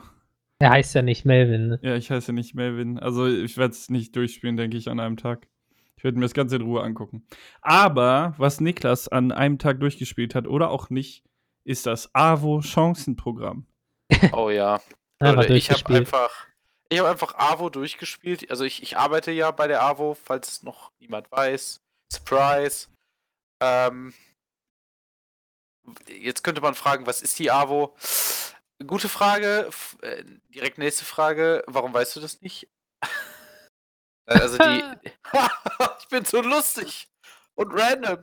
[0.58, 1.68] Er heißt ja nicht Melvin.
[1.68, 1.78] Ne?
[1.82, 2.98] Ja, ich heiße nicht Melvin.
[2.98, 5.48] Also ich werde es nicht durchspielen, denke ich, an einem Tag.
[5.96, 7.26] Ich werde mir das Ganze in Ruhe angucken.
[7.60, 11.24] Aber was Niklas an einem Tag durchgespielt hat oder auch nicht,
[11.64, 13.66] ist das AWO-Chancenprogramm.
[14.32, 14.80] Oh ja.
[15.20, 16.46] Leute, ich habe einfach,
[16.88, 18.50] Ich habe einfach AWO durchgespielt.
[18.50, 21.80] Also ich, ich arbeite ja bei der AWO, falls noch niemand weiß.
[22.12, 22.88] Surprise.
[23.60, 24.12] Ähm,
[26.06, 27.96] jetzt könnte man fragen, was ist die AWO?
[28.86, 29.66] Gute Frage.
[29.68, 30.24] F äh,
[30.54, 31.64] direkt nächste Frage.
[31.66, 32.68] Warum weißt du das nicht?
[34.26, 34.84] also die.
[36.00, 37.08] ich bin so lustig
[37.54, 38.22] und random.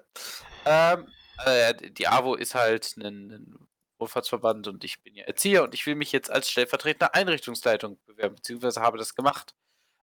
[0.66, 1.08] Ähm,
[1.46, 3.68] äh, die AWO ist halt ein, ein
[4.00, 8.36] Wohlfahrtsverband und ich bin ja Erzieher und ich will mich jetzt als stellvertretender Einrichtungsleitung bewerben,
[8.36, 9.54] beziehungsweise habe das gemacht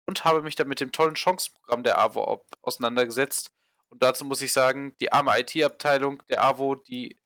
[0.06, 3.50] und habe mich dann mit dem tollen Chancenprogramm der AWO auseinandergesetzt.
[3.90, 7.18] Und dazu muss ich sagen, die arme IT-Abteilung der AWO, die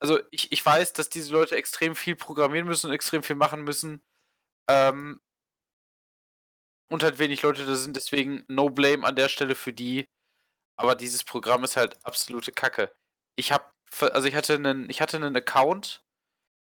[0.00, 3.62] also ich, ich weiß, dass diese Leute extrem viel programmieren müssen und extrem viel machen
[3.62, 4.02] müssen.
[4.68, 5.20] Ähm,
[6.90, 10.08] und halt wenig Leute da sind, deswegen no blame an der Stelle für die.
[10.78, 12.94] Aber dieses Programm ist halt absolute Kacke.
[13.36, 13.64] Ich habe,
[14.00, 16.04] also ich hatte einen, ich hatte einen Account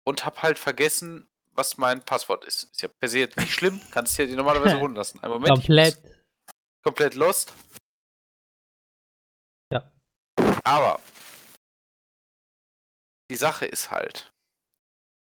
[0.04, 2.66] und habe halt vergessen, was mein Passwort ist.
[2.66, 5.20] Ist ja per se jetzt nicht schlimm, kannst ja die normalerweise ruhen lassen.
[5.24, 5.56] Ein Moment.
[5.56, 5.98] Komplett.
[6.84, 7.54] Komplett lost.
[9.74, 9.92] Ja.
[10.64, 11.02] Aber
[13.32, 14.32] die Sache ist halt,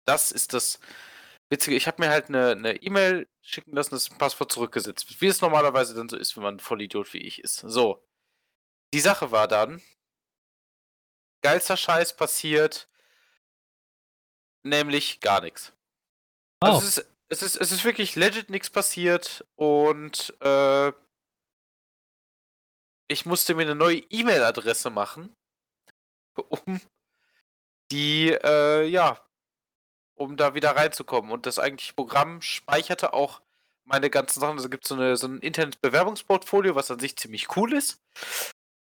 [0.06, 0.80] das ist das
[1.50, 1.76] Witzige.
[1.76, 5.20] Ich habe mir halt eine E-Mail schicken lassen, ein Passwort zurückgesetzt wird.
[5.20, 7.56] Wie es normalerweise dann so ist, wenn man ein Vollidiot wie ich ist.
[7.58, 8.02] So.
[8.92, 9.80] Die Sache war dann,
[11.42, 12.88] geilster Scheiß passiert,
[14.62, 15.72] nämlich gar nichts.
[16.62, 16.66] Oh.
[16.66, 20.92] Also es, ist, es, ist, es ist wirklich legit nichts passiert und äh,
[23.08, 25.34] ich musste mir eine neue E-Mail-Adresse machen,
[26.34, 26.80] um
[27.90, 29.24] die, äh, ja,
[30.14, 31.32] um da wieder reinzukommen.
[31.32, 33.40] Und das eigentliche Programm speicherte auch
[33.84, 34.58] meine ganzen Sachen.
[34.58, 38.00] Also gibt so es so ein internes Bewerbungsportfolio, was an sich ziemlich cool ist.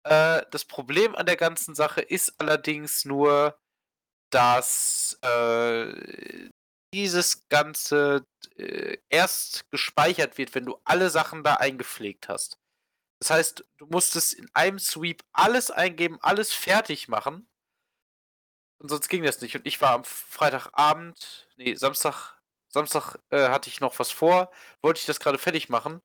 [0.09, 3.59] Äh, das Problem an der ganzen Sache ist allerdings nur,
[4.31, 6.49] dass äh,
[6.94, 8.25] dieses Ganze
[8.57, 12.59] äh, erst gespeichert wird, wenn du alle Sachen da eingepflegt hast.
[13.21, 17.47] Das heißt, du musstest in einem Sweep alles eingeben, alles fertig machen
[18.81, 19.57] und sonst ging das nicht.
[19.57, 24.51] Und ich war am Freitagabend, nee, Samstag, Samstag äh, hatte ich noch was vor,
[24.83, 26.01] wollte ich das gerade fertig machen.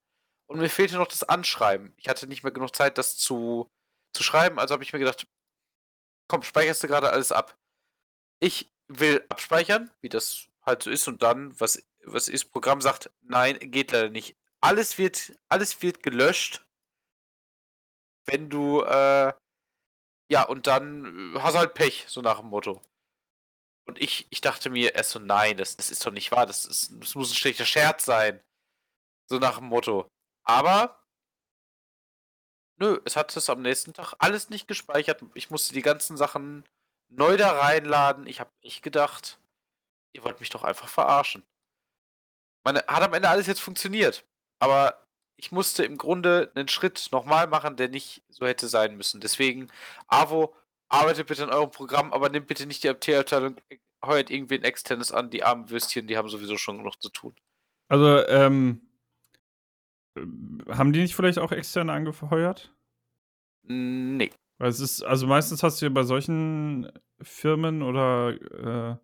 [0.47, 1.93] Und mir fehlte noch das Anschreiben.
[1.97, 3.69] Ich hatte nicht mehr genug Zeit, das zu,
[4.13, 5.28] zu schreiben, also habe ich mir gedacht,
[6.28, 7.58] komm, speicherst du gerade alles ab.
[8.39, 13.12] Ich will abspeichern, wie das halt so ist, und dann, was, was ist, Programm sagt,
[13.21, 14.38] nein, geht leider nicht.
[14.62, 16.65] Alles wird, alles wird gelöscht,
[18.26, 19.34] wenn du äh,
[20.34, 22.82] ja, und dann äh, hast halt Pech, so nach dem Motto.
[23.86, 26.65] Und ich, ich dachte mir erst so, nein, das, das ist doch nicht wahr, das,
[26.65, 28.41] ist, das muss ein schlechter Scherz sein.
[29.30, 30.08] So nach dem Motto.
[30.43, 31.02] Aber,
[32.77, 35.23] nö, es hat es am nächsten Tag alles nicht gespeichert.
[35.33, 36.63] Ich musste die ganzen Sachen
[37.09, 38.27] neu da reinladen.
[38.27, 39.39] Ich habe echt gedacht,
[40.13, 41.43] ihr wollt mich doch einfach verarschen.
[42.63, 44.25] Meine, hat am Ende alles jetzt funktioniert.
[44.59, 45.05] Aber
[45.36, 49.19] ich musste im Grunde einen Schritt nochmal machen, der nicht so hätte sein müssen.
[49.19, 49.69] Deswegen,
[50.07, 50.55] AWO,
[50.89, 53.55] arbeitet bitte an eurem Programm, aber nehmt bitte nicht die MT-Abteilung,
[54.05, 57.36] heuert irgendwen externes an, die armen Würstchen, die haben sowieso schon genug zu tun.
[57.89, 58.92] Also, ähm,
[60.69, 62.73] haben die nicht vielleicht auch externe angeheuert?
[63.63, 64.32] Nee.
[64.58, 68.97] Weil es ist, also meistens hast du ja bei solchen Firmen oder äh,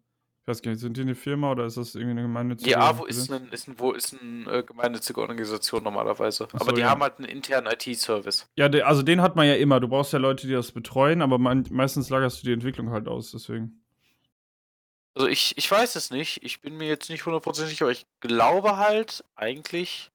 [0.50, 3.06] weiß gar nicht, sind die eine Firma oder ist das irgendwie eine gemeinnützige Die AWO
[3.06, 6.48] ist, ein, ist, ein, wo ist eine äh, gemeinnützige Organisation normalerweise.
[6.52, 6.90] So, aber die ja.
[6.90, 8.50] haben halt einen internen IT-Service.
[8.58, 9.80] Ja, de, also den hat man ja immer.
[9.80, 13.08] Du brauchst ja Leute, die das betreuen, aber man, meistens lagerst du die Entwicklung halt
[13.08, 13.84] aus, deswegen.
[15.14, 16.44] Also ich, ich weiß es nicht.
[16.44, 20.12] Ich bin mir jetzt nicht hundertprozentig sicher, aber ich glaube halt eigentlich,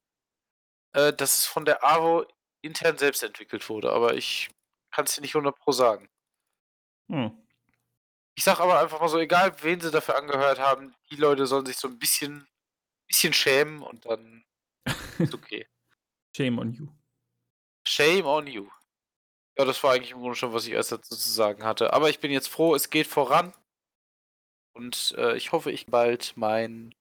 [0.95, 2.25] äh, dass es von der AWO
[2.63, 3.93] intern selbst entwickelt wurde.
[3.93, 4.51] Aber ich
[4.91, 6.09] kann es dir nicht 100 pro sagen.
[7.11, 7.37] Hm.
[8.37, 11.67] Ich sag aber einfach mal so, egal wen sie dafür angehört haben, die Leute sollen
[11.67, 12.49] sich so ein bisschen,
[13.07, 14.45] bisschen schämen und dann
[15.19, 15.69] ist okay.
[16.37, 16.89] Shame on you.
[17.87, 18.69] Shame on you.
[19.57, 21.93] Ja, das war eigentlich im Grunde schon, was ich erst dazu zu sagen hatte.
[21.93, 23.53] Aber ich bin jetzt froh, es geht voran.
[24.73, 26.93] Und äh, ich hoffe, ich bald meinen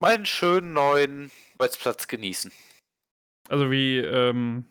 [0.00, 2.52] meinen schönen neuen Arbeitsplatz genießen.
[3.48, 4.66] Also wie, ähm,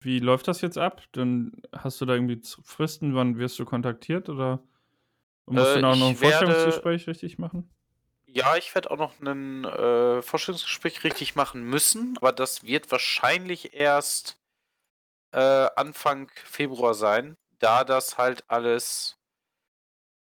[0.00, 1.02] wie läuft das jetzt ab?
[1.12, 4.62] Dann hast du da irgendwie Fristen, wann wirst du kontaktiert oder
[5.46, 7.68] musst äh, du dann auch noch ein Vorstellungsgespräch werde, richtig machen?
[8.26, 13.74] Ja, ich werde auch noch ein äh, Vorstellungsgespräch richtig machen müssen, aber das wird wahrscheinlich
[13.74, 14.38] erst
[15.32, 19.18] äh, Anfang Februar sein, da das halt alles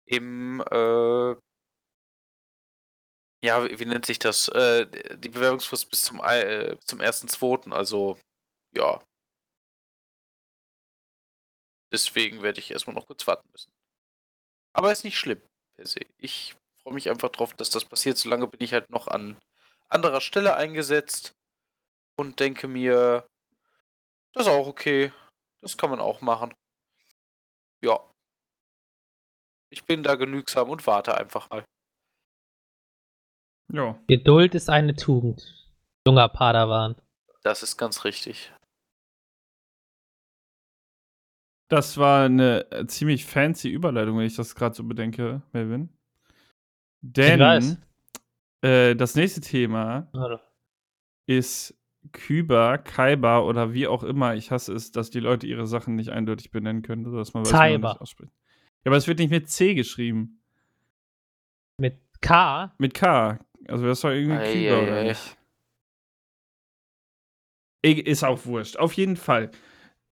[0.06, 1.36] im äh,
[3.44, 4.48] ja, wie, wie, nennt sich das?
[4.50, 4.86] Äh,
[5.18, 8.18] die Bewerbungsfrist bis zum, äh, zum 1.2., also
[8.76, 9.02] ja,
[11.92, 13.72] Deswegen werde ich erstmal noch kurz warten müssen.
[14.74, 15.42] Aber ist nicht schlimm
[15.76, 16.02] per se.
[16.18, 18.18] Ich freue mich einfach drauf, dass das passiert.
[18.18, 19.38] Solange bin ich halt noch an
[19.88, 21.34] anderer Stelle eingesetzt
[22.16, 23.28] und denke mir,
[24.34, 25.12] das ist auch okay.
[25.62, 26.54] Das kann man auch machen.
[27.82, 28.00] Ja.
[29.72, 31.66] Ich bin da genügsam und warte einfach mal.
[33.72, 34.00] Ja.
[34.08, 35.56] Geduld ist eine Tugend.
[36.08, 36.96] Junger Padawan.
[37.44, 38.52] Das ist ganz richtig.
[41.70, 45.90] Das war eine äh, ziemlich fancy Überleitung, wenn ich das gerade so bedenke, Melvin.
[47.02, 47.78] Denn
[48.62, 50.42] äh, das nächste Thema Oder?
[51.28, 51.76] ist
[52.12, 54.34] Kyber, Kaiba oder wie auch immer.
[54.34, 57.44] Ich hasse es, dass die Leute ihre Sachen nicht eindeutig benennen können, oder dass man
[57.44, 57.94] weiß, wie man Kaiba.
[57.94, 58.34] das ausspricht.
[58.84, 60.42] Ja, aber es wird nicht mit C geschrieben.
[61.78, 62.74] Mit K?
[62.80, 63.40] Mit K.
[63.70, 65.04] Also das war irgendwie Ei, oder ei.
[65.04, 65.38] nicht?
[68.08, 68.78] Ist auch wurscht.
[68.78, 69.52] Auf jeden Fall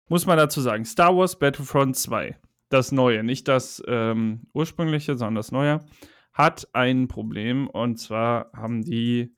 [0.08, 2.38] muss man dazu sagen, Star Wars Battlefront 2,
[2.70, 5.86] das neue, nicht das ähm, ursprüngliche, sondern das neue,
[6.34, 9.36] hat ein Problem und zwar haben die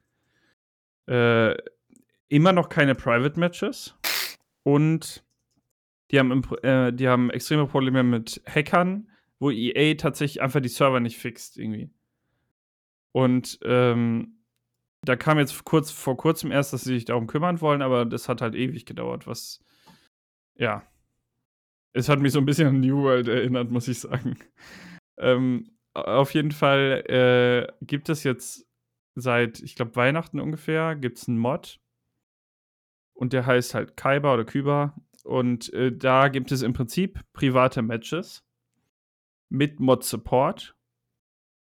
[1.07, 1.55] äh,
[2.27, 3.95] immer noch keine Private Matches
[4.63, 5.23] und
[6.11, 10.99] die haben, äh, die haben extreme Probleme mit Hackern, wo EA tatsächlich einfach die Server
[10.99, 11.89] nicht fixt irgendwie.
[13.11, 14.39] Und ähm,
[15.01, 18.27] da kam jetzt kurz vor kurzem erst, dass sie sich darum kümmern wollen, aber das
[18.29, 19.63] hat halt ewig gedauert, was
[20.55, 20.83] ja.
[21.93, 24.37] Es hat mich so ein bisschen an New World erinnert, muss ich sagen.
[25.17, 28.67] Ähm, auf jeden Fall äh, gibt es jetzt
[29.15, 31.79] seit, ich glaube, Weihnachten ungefähr, gibt es einen Mod.
[33.13, 34.95] Und der heißt halt Kaiba oder Kyba.
[35.23, 38.45] Und äh, da gibt es im Prinzip private Matches
[39.49, 40.75] mit Mod-Support.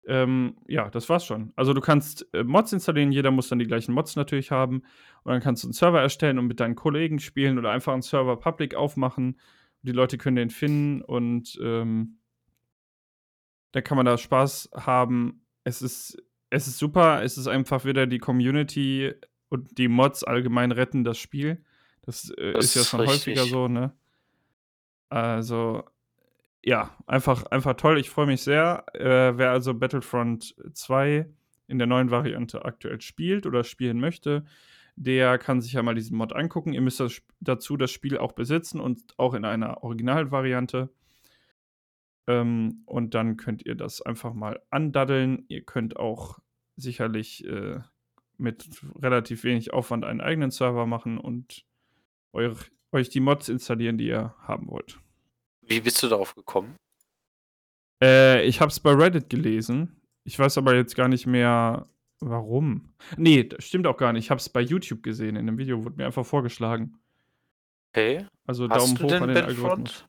[0.09, 1.53] Ähm, ja, das war's schon.
[1.55, 4.83] Also du kannst äh, Mods installieren, jeder muss dann die gleichen Mods natürlich haben.
[5.23, 8.01] Und dann kannst du einen Server erstellen und mit deinen Kollegen spielen oder einfach einen
[8.01, 9.38] Server public aufmachen.
[9.83, 12.18] Die Leute können den finden und ähm,
[13.73, 15.44] da kann man da Spaß haben.
[15.64, 16.16] Es ist,
[16.49, 17.23] es ist super.
[17.23, 19.12] Es ist einfach wieder die Community
[19.51, 21.62] und die Mods allgemein retten das Spiel.
[22.01, 23.51] Das, äh, Das ist ja schon häufiger richtig.
[23.53, 23.92] so, ne?
[25.11, 25.85] Also,
[26.64, 27.99] ja, einfach, einfach toll.
[27.99, 28.85] Ich freue mich sehr.
[28.94, 31.27] Äh, wer also Battlefront 2
[31.68, 34.44] in der neuen Variante aktuell spielt oder spielen möchte,
[34.97, 36.73] der kann sich ja mal diesen Mod angucken.
[36.73, 40.90] Ihr müsst das, dazu das Spiel auch besitzen und auch in einer Originalvariante.
[42.27, 45.44] Ähm, und dann könnt ihr das einfach mal andaddeln.
[45.49, 46.40] Ihr könnt auch
[46.77, 47.81] sicherlich äh,
[48.38, 48.68] mit
[49.01, 51.64] relativ wenig Aufwand einen eigenen Server machen und
[52.33, 54.99] euch, euch die Mods installieren, die ihr haben wollt.
[55.68, 56.76] Wie bist du darauf gekommen?
[58.02, 60.00] Äh, ich habe es bei Reddit gelesen.
[60.24, 61.87] Ich weiß aber jetzt gar nicht mehr,
[62.20, 62.94] warum.
[63.16, 64.24] Nee, das stimmt auch gar nicht.
[64.24, 65.37] Ich habe es bei YouTube gesehen.
[65.37, 66.98] In einem Video wurde mir einfach vorgeschlagen.
[67.92, 68.26] Okay.
[68.46, 70.07] Also Hast Daumen du hoch an den Algorithmus.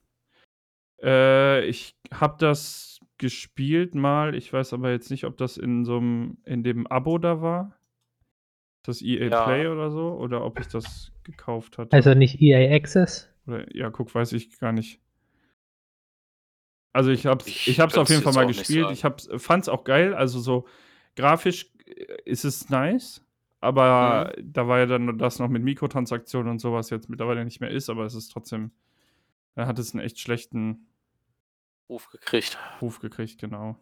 [1.02, 4.36] Äh, ich habe das gespielt mal.
[4.36, 7.76] Ich weiß aber jetzt nicht, ob das in so einem, in dem Abo da war.
[8.84, 9.44] Das EA Ja.
[9.44, 10.14] Play oder so.
[10.14, 11.92] Oder ob ich das gekauft hatte.
[11.92, 13.30] Also nicht EA Access?
[13.46, 15.02] Oder, ja, guck, weiß ich gar nicht.
[16.94, 18.90] Also ich hab's, Ich ich hab's auf jeden Fall mal gespielt.
[18.92, 20.14] Ich hab's, fand's auch geil.
[20.14, 20.68] Also so
[21.16, 23.24] grafisch äh, ist es nice.
[23.62, 24.54] Aber Mhm.
[24.54, 27.90] da war ja dann das noch mit Mikrotransaktionen und sowas jetzt mittlerweile nicht mehr ist.
[27.90, 28.72] Aber es ist trotzdem,
[29.56, 30.88] da hat es einen echt schlechten
[31.90, 32.58] Ruf gekriegt.
[32.82, 33.76] Ruf gekriegt, genau.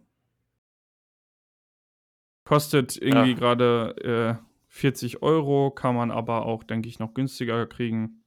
[2.45, 3.37] Kostet irgendwie Ja.
[3.37, 8.23] gerade äh, 40 Euro, kann man aber auch, denke ich, noch günstiger kriegen.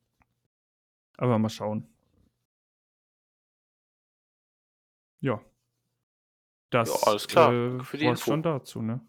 [1.16, 1.86] Aber mal schauen.
[5.20, 5.40] Ja.
[6.70, 7.52] Das Ja, alles klar.
[7.52, 8.30] Äh, für die war's Info.
[8.30, 9.00] schon dazu, ne?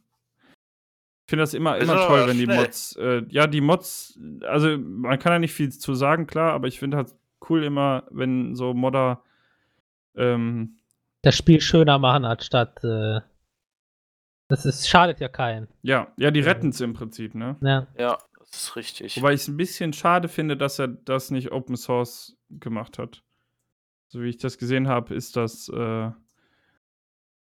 [1.26, 2.58] Ich finde das immer, Ist immer toll, wenn die schnell.
[2.58, 6.68] Mods, äh, ja, die Mods, also man kann ja nicht viel zu sagen, klar, aber
[6.68, 7.16] ich finde halt
[7.50, 9.24] cool immer, wenn so Modder
[10.16, 10.78] ähm,
[11.22, 12.84] Das Spiel schöner machen, anstatt.
[12.84, 13.22] Äh,
[14.50, 15.70] das ist, schadet ja keinen.
[15.82, 17.56] Ja, ja, die retten es im Prinzip, ne?
[17.62, 17.88] Ja.
[17.98, 19.16] Ja, das ist richtig.
[19.16, 23.24] Wobei ich es ein bisschen schade finde, dass er das nicht Open Source gemacht hat.
[24.12, 26.12] So wie ich das gesehen habe, ist das, äh,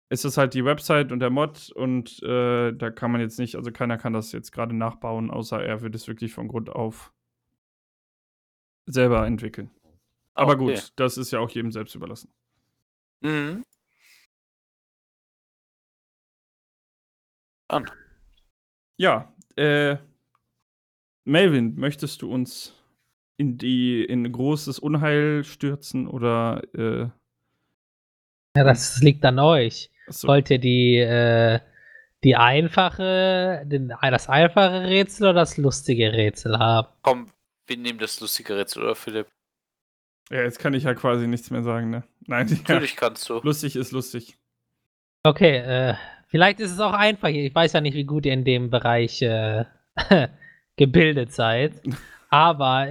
[0.09, 3.57] ist das halt die Website und der Mod und äh, da kann man jetzt nicht,
[3.57, 7.13] also keiner kann das jetzt gerade nachbauen, außer er wird es wirklich von Grund auf
[8.87, 9.73] selber entwickeln.
[10.35, 10.77] Aber Okay.
[10.77, 12.33] gut, das ist ja auch jedem selbst überlassen.
[13.21, 13.65] Mhm.
[17.67, 17.91] An.
[18.97, 19.97] Ja, äh,
[21.25, 22.80] Melvin, möchtest du uns
[23.41, 27.09] in die in großes Unheil stürzen oder äh,
[28.57, 29.91] ja, das liegt an euch.
[30.07, 31.61] achso, Wollt ihr die, äh,
[32.25, 36.89] die einfache, den, das einfache Rätsel oder das lustige Rätsel haben?
[37.03, 37.29] Komm,
[37.67, 39.27] wir nehmen das lustige Rätsel, oder Philipp?
[40.31, 42.05] ja, jetzt kann ich ja quasi nichts mehr sagen, ne?
[42.27, 43.41] Nein, ja, Natürlich kannst du.
[43.43, 44.37] lustig ist lustig.
[45.25, 45.95] Okay, äh,
[46.29, 47.29] vielleicht ist es auch einfach.
[47.29, 49.65] Ich weiß ja nicht, wie gut ihr in dem Bereich äh,
[50.77, 51.73] gebildet seid.
[52.31, 52.89] Aber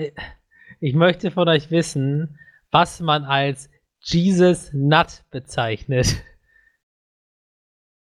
[0.80, 2.40] ich möchte von euch wissen,
[2.72, 3.70] was man als
[4.02, 6.24] Jesus Nut bezeichnet.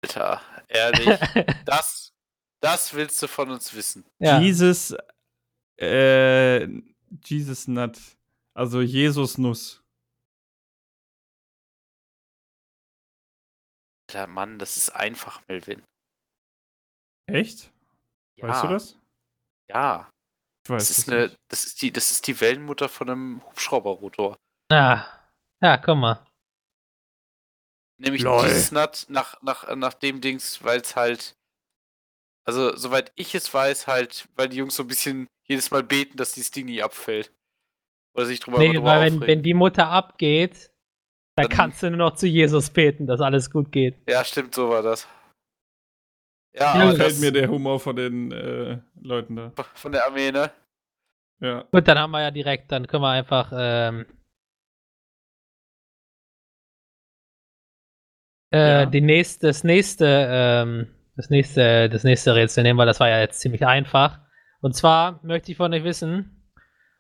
[0.02, 1.08] Alter, ehrlich,
[1.66, 2.14] das,
[2.62, 4.06] das willst du von uns wissen.
[4.20, 4.40] Ja.
[4.40, 4.96] Jesus,
[5.80, 6.68] äh,
[7.24, 8.00] Jesus Nut.
[8.56, 9.84] Also Jesus Nuss.
[14.10, 15.84] Alter, Mann, das ist einfach, Melvin.
[17.28, 17.72] Echt?
[18.36, 19.00] Ja, Weißt du das?
[19.70, 20.13] Ja,
[20.66, 21.38] Ich weiß das ist, eine, nicht.
[21.50, 24.38] das, ist die, das ist die Wellenmutter von einem Hubschrauberrotor.
[24.72, 25.06] Ja.
[25.62, 26.26] ja, guck mal.
[27.98, 28.44] Nämlich Lol.
[28.44, 31.36] dieses Nut nach, nach, nach dem Dings, weil es halt.
[32.46, 36.18] Also, soweit ich es weiß, halt, weil die Jungs so ein bisschen jedes Mal beten,
[36.18, 37.32] dass dieses Ding nie abfällt.
[38.16, 40.72] Oder sich drüber, Nee, drüber weil wenn, wenn die Mutter abgeht,
[41.36, 43.98] dann Dann- kannst du nur noch zu Jesus beten, dass alles gut geht.
[44.10, 45.08] Ja, stimmt, so war das.
[46.56, 49.52] Ja, Ja, Gefällt mir der Humor von den äh, Leuten da.
[49.74, 50.52] von der Armee, ne?
[51.40, 51.64] Ja.
[51.72, 54.06] Gut, dann haben wir ja direkt, dann können wir einfach ähm,
[58.52, 58.86] äh, Ja.
[58.86, 63.20] die nächste, das nächste, ähm, das nächste, das nächste Rätsel nehmen, weil das war ja
[63.20, 64.20] jetzt ziemlich einfach.
[64.62, 66.52] Und zwar möchte ich von euch wissen,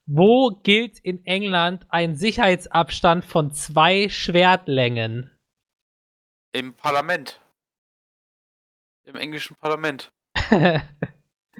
[0.05, 5.31] wo gilt in England ein Sicherheitsabstand von zwei Schwertlängen?
[6.53, 7.39] Im Parlament.
[9.05, 10.11] Im englischen Parlament.
[10.51, 10.77] ja,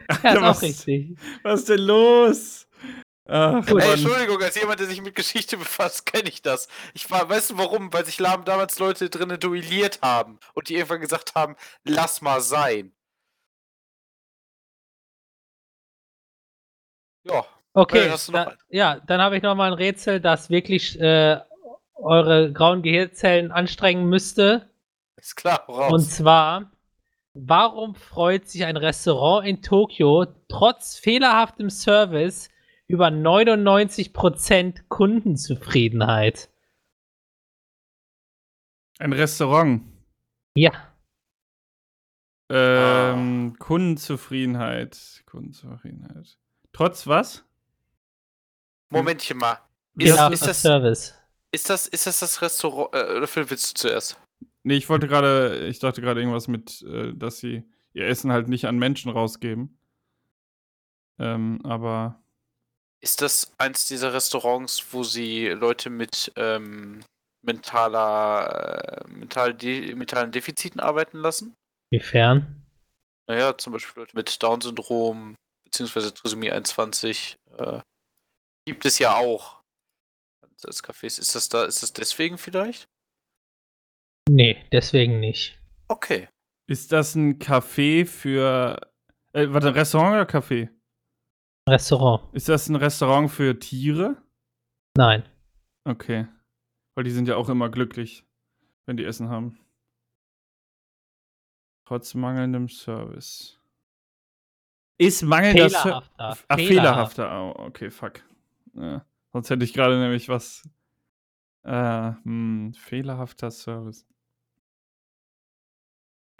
[0.07, 1.17] ist was, auch richtig.
[1.43, 2.67] was ist denn los?
[3.25, 3.65] Ach.
[3.67, 3.91] Ey.
[3.91, 6.67] Entschuldigung, als jemand, der sich mit Geschichte befasst, kenne ich das.
[6.93, 7.93] Ich war, weißt du warum?
[7.93, 12.41] Weil sich Lahm damals Leute drinnen duelliert haben und die irgendwann gesagt haben, lass mal
[12.41, 12.93] sein.
[17.23, 21.39] Ja, Okay, Äh, da, ja, dann habe ich noch mal ein Rätsel, das wirklich äh,
[21.95, 24.69] eure grauen Gehirnzellen anstrengen müsste.
[25.17, 25.91] ist klar, raus.
[25.91, 26.71] Und zwar,
[27.33, 32.49] warum freut sich ein Restaurant in Tokio trotz fehlerhaftem Service
[32.87, 36.49] über 99% Kundenzufriedenheit?
[38.99, 39.83] Ein Restaurant.
[40.55, 40.93] Ja,
[42.49, 45.23] Ähm, Kundenzufriedenheit.
[45.25, 46.37] Kundenzufriedenheit.
[46.71, 47.43] Trotz was?
[48.89, 49.59] Momentchen mal.
[49.97, 51.15] Ist, ist, das, Service.
[51.51, 52.93] ist, das, ist das das Restaurant?
[52.93, 54.19] Äh, oder Phil, willst du zuerst?
[54.63, 58.47] Nee, ich wollte gerade, ich dachte gerade irgendwas mit, äh, dass sie ihr Essen halt
[58.47, 59.77] nicht an Menschen rausgeben.
[61.19, 62.23] Ähm, aber
[63.01, 67.03] Ist das eins dieser Restaurants, wo sie Leute mit ähm,
[67.43, 71.55] mentaler, äh, mental de mentalen Defiziten arbeiten lassen?
[71.91, 72.65] Inwiefern?
[73.27, 77.79] Naja, zum Beispiel Leute mit Down-Syndrom, beziehungsweise Trisomie 21, äh,
[78.65, 79.61] gibt es ja auch.
[80.61, 81.19] Das Cafés.
[81.19, 82.87] Ist das da, ist das deswegen vielleicht?
[84.29, 85.59] Nee, deswegen nicht.
[85.87, 86.27] Okay.
[86.67, 88.79] ist das ein Café für,
[89.33, 90.69] äh, warte, Restaurant oder Café?
[91.69, 92.33] Restaurant.
[92.33, 94.21] Ist das ein Restaurant für Tiere?
[94.97, 95.23] Nein.
[95.85, 96.27] Okay.
[96.95, 98.25] Weil die sind ja auch immer glücklich,
[98.85, 99.59] wenn die Essen haben.
[101.85, 103.59] Trotz mangelndem Service.
[104.97, 106.09] Ist mangelnder Service.
[106.09, 106.45] Fehlerhafter.
[106.47, 107.41] Ach, fehlerhafter.
[107.41, 108.23] Oh, okay, fuck.
[108.73, 110.67] Ja, sonst hätte ich gerade nämlich was.
[111.63, 114.05] Äh, hm, fehlerhafter Service.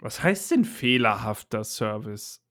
[0.04, 2.44] Was heißt denn fehlerhafter Service?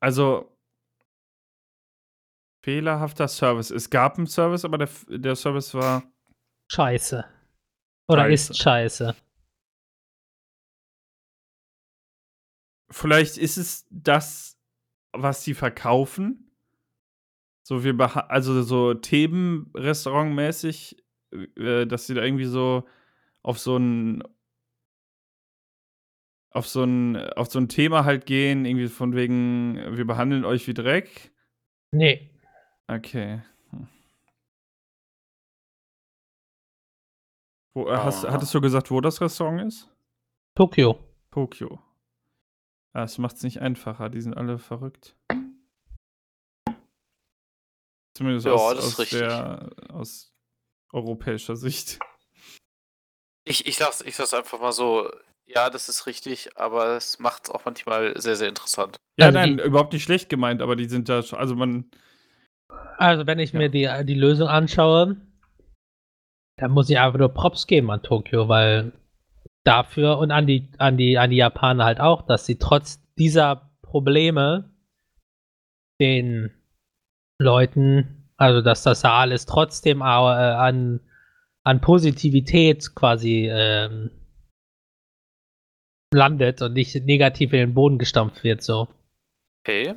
[0.00, 0.56] Also.
[2.64, 3.72] Fehlerhafter Service.
[3.72, 6.08] Es gab einen Service, aber der, der Service war.
[6.70, 7.24] Scheiße.
[8.08, 8.52] Oder Scheiße.
[8.52, 9.16] ist scheiße.
[12.92, 14.56] Vielleicht ist es das,
[15.12, 16.52] was sie verkaufen.
[17.64, 21.02] So wir also so Themenrestaurant-mäßig,
[21.56, 22.88] äh, dass sie da irgendwie so
[23.42, 24.22] auf so ein
[26.56, 30.66] auf so ein auf so ein Thema halt gehen, irgendwie von wegen wir behandeln euch
[30.66, 31.30] wie Dreck.
[31.92, 32.30] Nee.
[32.88, 33.42] Okay.
[33.70, 33.88] Hm.
[37.74, 38.32] Wo, äh, hast, Ah.
[38.32, 39.88] hattest du gesagt, wo das Restaurant ist?
[40.54, 40.98] Tokio.
[41.30, 41.78] Tokio.
[42.94, 45.14] Ah, Das macht es nicht einfacher, die sind alle verrückt.
[48.16, 49.18] Zumindest Ja, aus, das ist aus, richtig.
[49.18, 50.34] der, aus
[50.92, 51.98] europäischer Sicht.
[53.44, 55.10] Ich, ich, sag's, ich sag's einfach mal so,
[55.46, 58.96] ja, das ist richtig, aber es macht es auch manchmal sehr, sehr interessant.
[59.18, 61.90] Ja, Also nein, die- überhaupt nicht schlecht gemeint, aber die sind da schon, also man,
[62.98, 63.58] Also, wenn ich Ja.
[63.58, 65.16] mir die, die Lösung anschaue,
[66.58, 68.92] dann muss ich einfach nur Props geben an Tokio, weil
[69.64, 73.70] dafür und an die, an die, an die Japaner halt auch, dass sie trotz dieser
[73.82, 74.70] Probleme
[76.00, 76.50] den
[77.38, 81.00] Leuten, also dass das da alles trotzdem äh, an,
[81.64, 84.10] an Positivität quasi ähm,
[86.16, 88.88] landet und nicht negativ in den Boden gestampft wird, so.
[89.64, 89.94] Okay.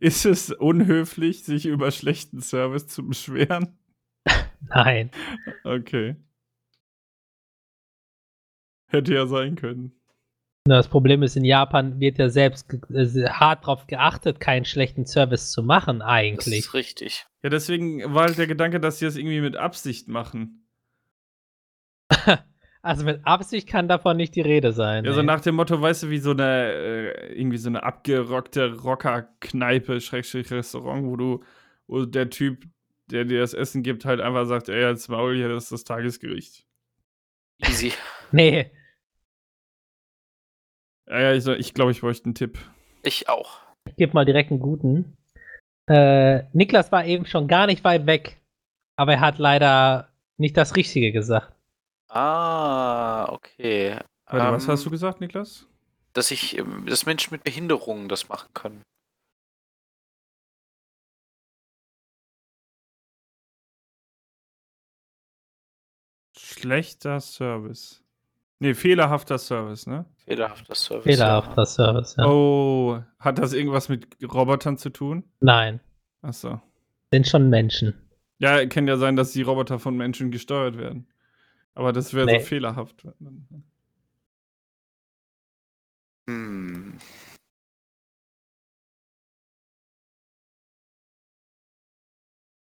[0.00, 3.78] Ist es unhöflich, sich über schlechten Service zu beschweren?
[4.68, 5.10] Nein.
[5.64, 6.16] Okay.
[8.90, 9.92] Hätte ja sein können.
[10.64, 15.50] Das Problem ist, in Japan wird ja selbst äh, hart darauf geachtet, keinen schlechten Service
[15.50, 16.58] zu machen, Das eigentlich.
[16.58, 17.26] ist richtig.
[17.42, 20.66] Ja, deswegen war halt der Gedanke, dass sie das irgendwie mit Absicht machen.
[22.88, 25.04] Also mit Absicht kann davon nicht die Rede sein.
[25.04, 28.76] Ja, so nach dem Motto, weißt du, wie so eine, äh, irgendwie so eine abgerockte
[28.76, 31.44] Rocker-Kneipe, Schrägstrich Restaurant, wo du,
[31.86, 32.64] wo der Typ,
[33.10, 35.84] der dir das Essen gibt, halt einfach sagt, ey, jetzt Maul hier, das ist das
[35.84, 36.64] Tagesgericht.
[37.58, 37.92] Easy.
[38.32, 38.70] Nee,
[41.06, 42.58] Ja, ja, ich, ich glaube, ich bräuchte einen Tipp.
[43.02, 43.58] Ich auch.
[43.86, 45.18] ich gebe mal direkt einen guten.
[45.88, 48.40] Äh, Niklas war eben schon gar nicht weit weg,
[48.96, 50.08] aber er hat leider
[50.38, 51.52] nicht das Richtige gesagt.
[52.08, 53.98] Ah, okay.
[54.26, 55.66] Warte, was Ähm, hast du gesagt, Niklas?
[56.14, 58.82] Dass ich, ähm, dass Menschen mit Behinderungen das machen können.
[66.36, 68.02] Schlechter Service.
[68.60, 70.04] Nee, fehlerhafter Service, ne?
[70.24, 71.04] Fehlerhafter Service.
[71.04, 72.26] Fehlerhafter Service, ja.
[72.26, 75.24] Oh, hat das irgendwas mit Robotern zu tun?
[75.40, 75.80] Nein,
[76.22, 76.60] Achso.
[77.12, 77.94] sind schon Menschen.
[78.38, 81.08] Ja, kann ja sein, dass die Roboter von Menschen gesteuert werden.
[81.78, 82.40] Aber das wäre Nee.
[82.40, 83.06] so fehlerhaft.
[86.28, 86.98] Hm.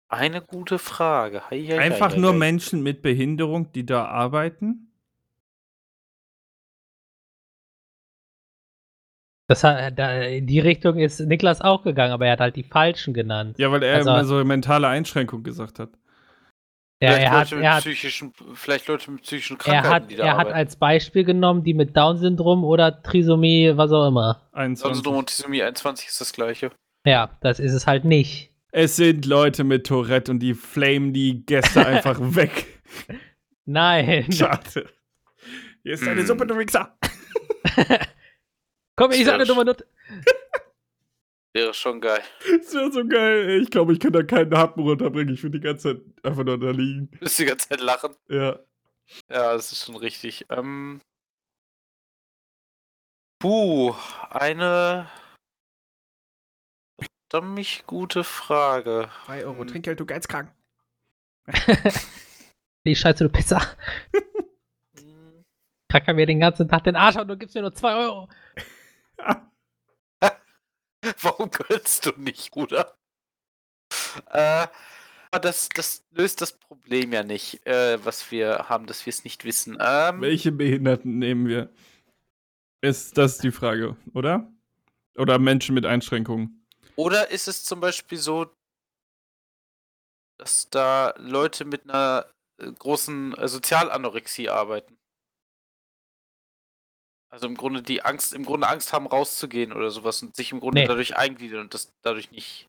[0.09, 1.49] Eine gute Frage.
[1.49, 2.38] Hei, hei, Einfach hei, nur hei.
[2.38, 4.84] Menschen mit Behinderung, die da arbeiten?
[9.49, 12.63] Das hat, da, in die Richtung ist Niklas auch gegangen, aber er hat halt die
[12.63, 13.57] falschen genannt.
[13.57, 15.89] Ja, weil er Also- immer so mentale Einschränkung gesagt hat.
[16.99, 19.89] Ja, Vielleicht er hat, Leute mit er hat, psychischen, vielleicht Leute mit psychischen er Krankheiten,
[19.93, 24.07] hat, die da er hat als Beispiel genommen, die mit Down-Syndrom oder Trisomie, was auch
[24.07, 24.49] immer.
[24.53, 24.81] 21.
[24.83, 26.71] Down-Syndrom und Trisomie 21 ist das gleiche.
[27.05, 28.51] Ja, das ist es halt nicht.
[28.71, 32.81] Es sind Leute mit Tourette und die flamen die Gäste einfach weg.
[33.65, 34.31] Nein.
[34.31, 34.89] Schade.
[35.83, 36.25] Hier ist deine Mm.
[36.25, 36.97] Suppe, du Wichser.
[38.95, 39.85] Komm, ich sag eine dumme Nutte.
[41.57, 42.21] Wäre schon geil.
[42.59, 43.59] Das wäre so geil.
[43.63, 45.33] Ich glaube, ich kann da keinen Happen runterbringen.
[45.33, 47.09] Ich würde die ganze Zeit einfach nur da liegen.
[47.19, 48.15] Müsst die ganze Zeit lachen.
[48.29, 48.59] Ja.
[49.27, 50.45] Ja, das ist schon richtig.
[50.51, 51.01] Ähm.
[53.39, 53.95] Puh,
[54.29, 55.09] eine
[57.31, 59.09] verdammt gute Frage.
[59.25, 59.67] 3 Euro Hm.
[59.67, 60.53] Trinkgeld, du geizkrank.
[62.85, 63.61] Die Scheiße, du Pisser.
[65.89, 68.29] Kacker mir den ganzen Tag den Arsch und du gibst mir nur 2 Euro.
[71.22, 72.95] Warum gönnst du nicht, Bruder?
[74.32, 74.68] Äh,
[75.32, 79.24] aber das, das löst das Problem ja nicht, äh, was wir haben, dass wir es
[79.24, 79.78] nicht wissen.
[79.80, 81.70] Ähm, Welche Behinderten nehmen wir?
[82.82, 84.51] Ist das die Frage, oder?
[85.18, 86.65] Oder Menschen mit Einschränkungen?
[86.95, 88.51] Oder ist es zum Beispiel so,
[90.38, 92.28] dass da Leute mit einer
[92.59, 94.97] äh, großen äh, Sozialanorexie arbeiten?
[97.30, 100.59] Also im Grunde die Angst, im Grunde Angst haben, rauszugehen oder sowas und sich im
[100.59, 100.88] Grunde Nee.
[100.88, 102.67] dadurch eingliedern und das dadurch nicht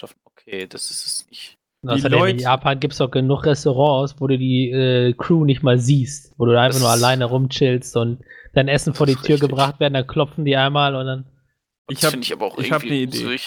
[0.00, 0.16] schaffen.
[0.24, 1.56] Okay, das ist es nicht.
[1.86, 5.62] Außerdem in Leute- Japan gibt es doch genug Restaurants, wo du die äh, Crew nicht
[5.62, 8.22] mal siehst, wo du einfach Das nur alleine rumchillst und
[8.54, 9.40] dein Essen vor die Tür richtig.
[9.48, 11.26] gebracht werden, dann klopfen die einmal und dann
[11.88, 13.40] Ich das hab- finde ich aber auch ich hab irgendwie ne Idee.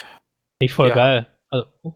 [0.62, 0.96] nicht voll Ja.
[0.96, 1.28] geil.
[1.50, 1.94] Also, oh,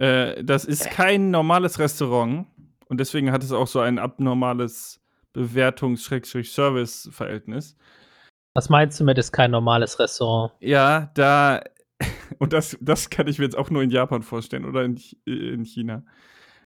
[0.00, 0.90] Äh, das ist Äh.
[0.90, 2.46] kein normales Restaurant
[2.88, 5.00] und deswegen hat es auch so ein abnormales
[5.38, 7.76] Bewertungs-Service-Verhältnis.
[8.54, 10.52] was meinst du mit ist kein normales Restaurant?
[10.60, 11.62] Ja, da,
[12.38, 15.64] und das, das kann ich mir jetzt auch nur in Japan vorstellen oder in, in
[15.64, 16.04] China.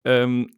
[0.04, 0.50] Ähm,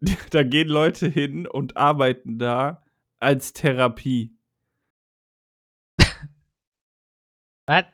[0.30, 2.82] da gehen Leute hin und arbeiten da
[3.18, 4.36] als Therapie.
[7.66, 7.84] Was?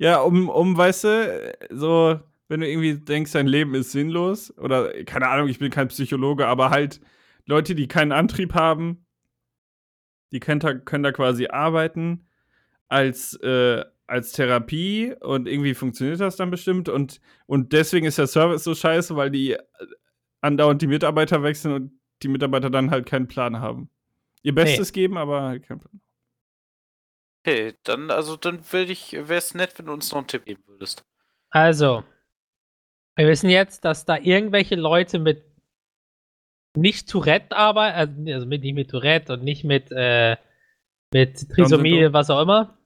[0.00, 4.92] Ja, um, um, weißt du, so, wenn du irgendwie denkst, dein Leben ist sinnlos, oder
[5.04, 7.00] keine Ahnung, ich bin kein Psychologe, aber halt
[7.48, 9.06] Leute, die keinen Antrieb haben,
[10.32, 12.28] die können da, können da quasi arbeiten
[12.88, 18.26] als, äh, als Therapie und irgendwie funktioniert das dann bestimmt und, und deswegen ist der
[18.26, 19.58] Service so scheiße, weil die äh,
[20.42, 21.92] andauernd die Mitarbeiter wechseln und
[22.22, 23.88] die Mitarbeiter dann halt keinen Plan haben.
[24.42, 26.00] Ihr Bestes geben, aber halt keinen Plan.
[27.42, 30.44] Okay, dann, also dann würde ich, wäre es nett, wenn du uns noch einen Tipp
[30.44, 31.04] geben würdest.
[31.48, 32.04] Also,
[33.16, 35.47] wir wissen jetzt, dass da irgendwelche Leute mit
[36.78, 40.36] nicht Tourette arbeiten, also mit, nicht mit Tourette und nicht mit, äh,
[41.12, 42.78] mit Trisomie, was auch immer.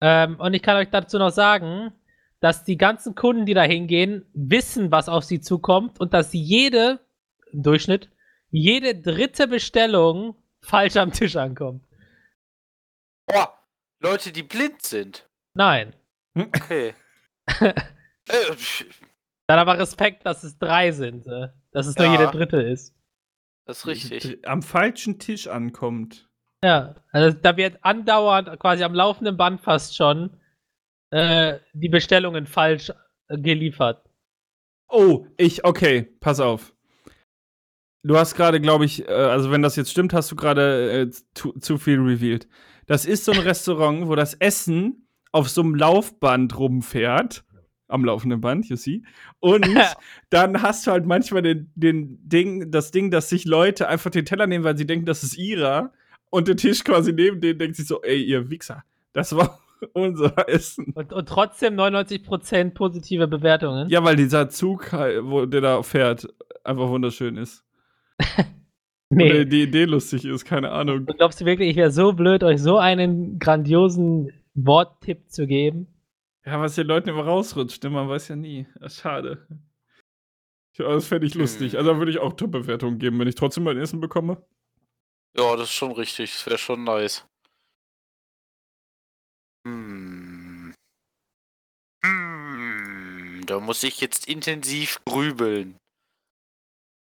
[0.00, 1.92] Ähm, und ich kann euch dazu noch sagen,
[2.40, 7.00] dass die ganzen Kunden, die da hingehen, wissen, was auf sie zukommt und dass jede,
[7.52, 8.10] im Durchschnitt,
[8.50, 11.86] jede dritte Bestellung falsch am Tisch ankommt.
[13.32, 13.46] Oh,
[14.00, 15.28] Leute, die blind sind.
[15.54, 15.94] Nein.
[16.34, 16.94] Okay.
[17.60, 17.72] äh,
[19.46, 21.26] Dann aber Respekt, dass es drei sind.
[21.26, 22.12] äh, Dass es nur Ja.
[22.12, 22.94] jeder Dritte ist.
[23.66, 24.48] das ist richtig.
[24.48, 26.28] Am falschen Tisch ankommt.
[26.64, 30.30] Ja, also da wird andauernd, quasi am laufenden Band fast schon,
[31.10, 32.90] äh, die Bestellungen falsch
[33.28, 34.08] äh, geliefert.
[34.88, 36.74] Oh, ich, okay, pass auf.
[38.02, 41.10] Du hast gerade, glaube ich, äh, also wenn das jetzt stimmt, hast du gerade äh,
[41.34, 42.46] zu, zu viel revealed.
[42.86, 47.44] Das ist so ein Restaurant, wo das Essen auf so einem Laufband rumfährt.
[47.94, 49.02] Am laufenden Band, you see.
[49.38, 49.64] Und
[50.30, 54.24] dann hast du halt manchmal den, den Ding, das Ding, dass sich Leute einfach den
[54.24, 55.92] Teller nehmen, weil sie denken, das ist ihrer.
[56.28, 58.82] Und der Tisch quasi neben denen denkt sich so, ey, ihr Wichser,
[59.12, 59.60] das war
[59.92, 60.92] unser Essen.
[60.96, 63.88] Und, und trotzdem 99% positive Bewertungen.
[63.90, 66.26] Ja, weil dieser Zug, wo der da fährt,
[66.64, 67.64] einfach wunderschön ist.
[69.08, 69.30] nee.
[69.30, 71.06] Oder die Idee lustig ist, keine Ahnung.
[71.06, 75.86] Und glaubst du wirklich, ich wäre so blöd, euch so einen grandiosen Worttipp zu geben?
[76.46, 77.90] Ja, was den Leuten immer rausrutscht, ne?
[77.90, 78.66] man weiß ja nie.
[78.88, 79.46] Schade.
[80.76, 81.72] Ja, das fände ich lustig.
[81.72, 81.78] Hm.
[81.78, 84.44] Also da würde ich auch Top-Bewertungen geben, wenn ich trotzdem mein Essen bekomme.
[85.36, 86.32] Ja, das ist schon richtig.
[86.32, 87.26] Das wäre schon nice.
[89.66, 90.74] Hm.
[92.04, 93.42] Hm.
[93.46, 95.78] Da muss ich jetzt intensiv grübeln.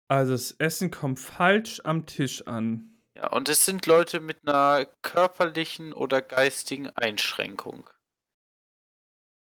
[0.09, 3.03] Also das Essen kommt falsch am Tisch an.
[3.15, 7.87] Ja, und es sind Leute mit einer körperlichen oder geistigen Einschränkung.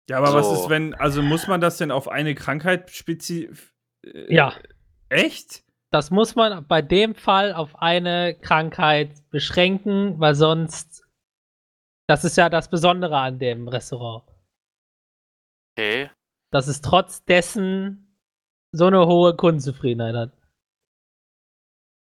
[0.08, 0.54] Ja, aber was So.
[0.54, 3.74] ist, wenn, also muss man das denn auf eine Krankheit spezif...
[4.04, 4.54] äh, Ja.
[5.10, 5.64] Echt?
[5.90, 11.04] Das muss man bei dem Fall auf eine Krankheit beschränken, weil sonst.
[12.08, 14.24] Das ist ja das Besondere an dem Restaurant.
[15.76, 16.10] Okay.
[16.50, 18.16] Dass es trotz dessen
[18.72, 20.32] so eine hohe Kundenzufriedenheit hat.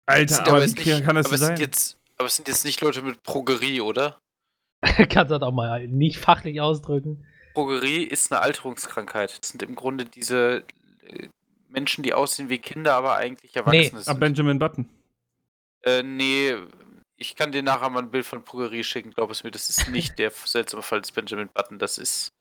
[0.08, 1.58] Alter, aber jetzt nicht- kann das aber so es sein?
[1.58, 4.20] sind jetzt, aber es sind jetzt nicht Leute mit Progerie, oder?
[4.82, 7.26] Kannst du das auch mal nicht fachlich ausdrücken.
[7.54, 9.38] Progerie ist eine Alterungskrankheit.
[9.39, 10.64] Das sind im Grunde diese
[11.06, 11.28] äh,
[11.70, 14.20] Menschen, die aussehen wie Kinder, aber eigentlich Erwachsene Ah, sind.
[14.20, 14.89] Benjamin Button.
[15.84, 16.56] Äh, nee,
[17.18, 19.89] ich kann dir nachher mal ein Bild von Progerie schicken, glaub es mir, das ist
[19.89, 22.34] nicht der seltsame Fall des Benjamin Button, das ist.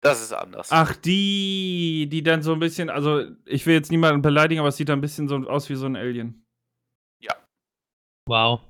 [0.00, 0.68] Das ist anders.
[0.72, 4.76] Ach, die, die dann so ein bisschen, also ich will jetzt niemanden beleidigen, aber es
[4.76, 6.44] sieht dann ein bisschen so aus wie so ein Alien.
[8.26, 8.60] Wow.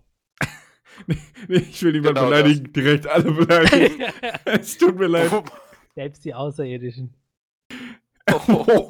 [1.07, 1.17] Nee,
[1.49, 4.05] ich will niemanden Genau beleidigen, direkt alle beleidigen.
[4.45, 5.31] es tut mir leid.
[5.95, 7.15] Selbst die Außerirdischen.
[8.31, 8.89] Oh,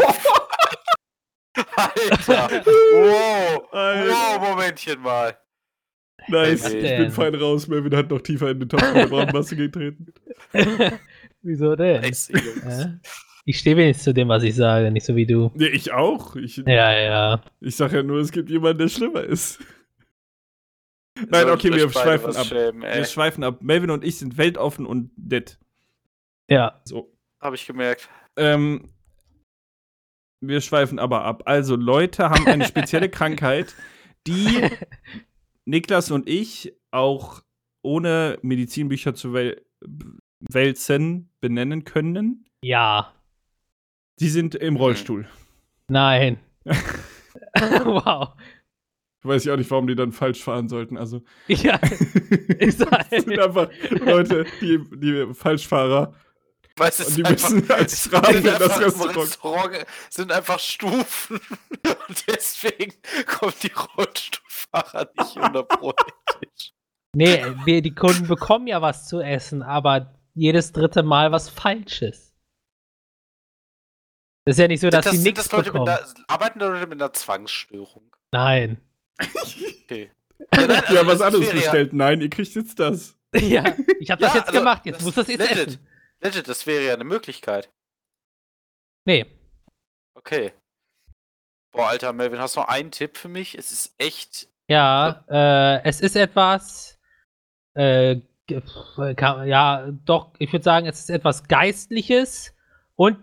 [1.77, 2.63] Alter!
[2.65, 3.69] Wow!
[3.73, 4.11] Alter.
[4.11, 5.37] Wow, Momentchen mal.
[6.29, 7.67] Nice, ich bin fein raus.
[7.67, 10.13] Melvin hat noch tiefer in den Topf der Brandmasse getreten.
[11.43, 12.03] Wieso denn?
[12.03, 12.31] Nice.
[12.33, 12.99] Hä?
[13.45, 15.51] Ich stehe wenigstens zu dem, was ich sage, nicht so wie du.
[15.55, 16.37] Nee, ich auch.
[16.37, 17.43] Ich, Ja, ja.
[17.61, 19.59] ich sag ja nur, es gibt jemanden, der schlimmer ist.
[21.29, 22.47] Nein, okay, wir schweifen ab.
[22.47, 23.63] Schämen, Wir schweifen ab.
[23.63, 25.59] Melvin und ich sind weltoffen und dead.
[26.49, 26.81] Ja.
[26.85, 27.13] So.
[27.41, 28.09] Hab ich gemerkt.
[28.37, 28.89] Ähm,
[30.41, 31.43] wir schweifen aber ab.
[31.47, 33.75] Also, Leute haben eine spezielle Krankheit,
[34.27, 34.69] die
[35.65, 37.43] Niklas und ich auch
[37.83, 39.63] ohne Medizinbücher zu wel
[40.51, 42.45] wälzen benennen können.
[42.63, 43.13] Ja.
[44.17, 45.29] Sie sind im Rollstuhl.
[45.89, 46.39] Nein.
[46.65, 48.31] wow.
[49.25, 50.97] Weiß ich auch nicht, warum die dann falsch fahren sollten.
[50.97, 51.79] Also, Ja.
[52.59, 56.15] Ich sag, das sind einfach Leute, die, die Falschfahrer.
[56.77, 59.17] Weißt du, die ist einfach- müssen als Strafe sind in das Restaurant.
[59.17, 61.39] Restaurant sind einfach Stufen.
[62.09, 62.95] Und deswegen
[63.27, 65.67] kommen die Rollstuhlfahrer nicht unter
[66.41, 66.73] Tisch.
[67.15, 72.35] nee, wir, die Kunden bekommen ja was zu essen, aber jedes dritte Mal was Falsches.
[74.47, 75.89] Das ist ja nicht so, dass das, sie nichts das Leute mit bekommen.
[75.91, 78.11] einer, arbeiten da Leute mit einer Zwangsstörung?
[78.33, 78.81] Nein.
[79.21, 80.11] Okay.
[80.55, 81.93] Ja, nein, Ja, also was anderes ja- bestellt.
[81.93, 83.17] Nein, ihr kriegt jetzt das.
[83.35, 85.69] Ja, ich habe das Ja, jetzt also, gemacht, jetzt das muss das jetzt legit.
[85.69, 85.89] essen.
[86.21, 87.71] Legit, das wäre ja eine Möglichkeit.
[89.07, 89.25] Nee.
[90.15, 90.53] Okay.
[91.73, 93.57] Boah, Alter, Melvin, hast du noch einen Tipp für mich?
[93.57, 94.49] Es ist echt.
[94.69, 96.99] Ja, äh, es ist etwas,
[97.75, 98.17] äh,
[98.49, 102.53] ja, doch, ich würde sagen, es ist etwas Geistliches
[102.97, 103.17] und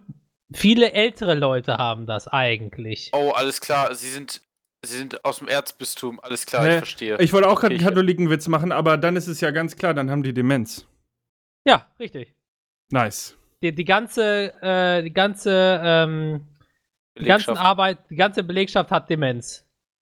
[0.53, 3.11] viele ältere Leute haben das eigentlich.
[3.13, 3.93] Oh, alles klar.
[3.93, 4.41] Sie sind,
[4.83, 6.19] sie sind aus dem Erzbistum.
[6.21, 6.71] Alles klar, Hä?
[6.73, 7.17] ich verstehe.
[7.19, 10.09] Ich wollte auch gerade einen Katholikenwitz machen, aber dann ist es ja ganz klar, dann
[10.09, 10.85] haben die Demenz.
[11.65, 12.33] Ja, richtig.
[12.89, 13.35] Nice.
[13.61, 16.47] Die, die ganze, äh, die ganze, ähm,
[17.17, 17.57] die ganze Belegschaft.
[17.59, 19.65] Arbeit, die ganze Belegschaft hat Demenz.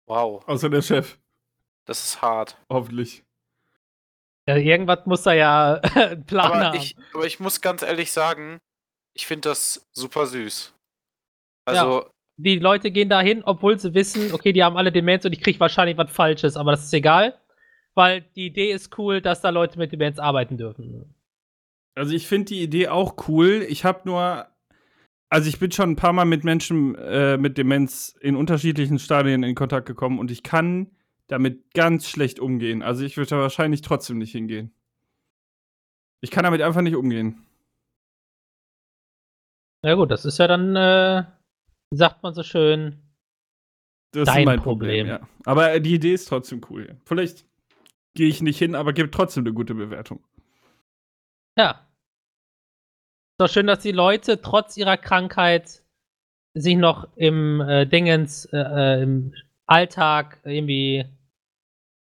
[0.05, 1.18] Wow, Außer der Chef,
[1.86, 2.57] das ist hart.
[2.70, 3.24] hoffentlich.
[4.47, 6.78] Ja, irgendwas muss da ja einen Plan Aber haben.
[6.78, 8.59] ich, aber ich muss ganz ehrlich sagen,
[9.14, 10.74] ich finde das super süß.
[11.66, 15.42] Also, die Leute gehen dahin, obwohl sie wissen, okay, die haben alle Demenz und ich
[15.42, 17.38] kriege wahrscheinlich was Falsches, aber das ist egal,
[17.94, 21.14] weil die Idee ist cool, dass da Leute mit Demenz arbeiten dürfen.
[21.96, 23.66] Also ich finde die Idee auch cool.
[23.68, 24.48] Ich habe nur,
[25.30, 29.44] also ich bin schon ein paar Mal mit Menschen äh, mit Demenz in unterschiedlichen Stadien
[29.44, 30.92] in Kontakt gekommen und ich kann
[31.28, 32.82] damit ganz schlecht umgehen.
[32.82, 34.74] Also ich würde da wahrscheinlich trotzdem nicht hingehen.
[36.22, 37.46] Ich kann damit einfach nicht umgehen.
[39.84, 41.24] Na gut, das ist ja dann, äh,
[41.92, 42.98] wie sagt man so schön,
[44.14, 45.08] Das Dein ist mein Problem.
[45.08, 45.28] Problem, ja.
[45.46, 46.98] Aber die Idee ist trotzdem cool.
[47.06, 47.46] Vielleicht
[48.16, 50.24] gehe ich nicht hin, aber gebe trotzdem eine gute Bewertung.
[51.58, 51.72] ja.
[51.72, 55.82] Ist doch schön, dass die Leute trotz ihrer Krankheit
[56.54, 59.34] sich noch im äh, Dingens, äh, äh, im
[59.66, 61.06] Alltag irgendwie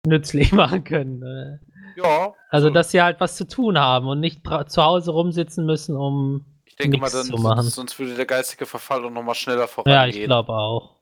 [0.05, 1.21] nützlich machen können.
[1.23, 1.59] Äh.
[1.95, 2.33] Ja.
[2.49, 2.73] Also, so.
[2.73, 6.45] dass sie halt was zu tun haben und nicht zu Hause rumsitzen müssen, um.
[6.73, 7.61] Ich denke mal, dann zu machen.
[7.61, 10.21] sonst, sonst würde der geistige Verfall auch nochmal schneller Ja, vorangehen.
[10.21, 10.95] ich glaube auch.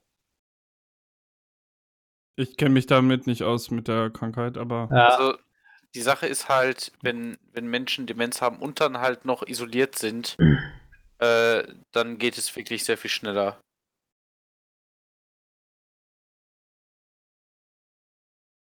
[2.36, 5.08] Ich kenne mich damit nicht aus mit der Krankheit, aber Ja.
[5.08, 5.38] Also
[5.96, 10.36] die Sache ist halt, wenn, wenn Menschen Demenz haben und dann halt noch isoliert sind,
[11.20, 11.64] äh,
[11.94, 13.62] dann geht es wirklich sehr viel schneller.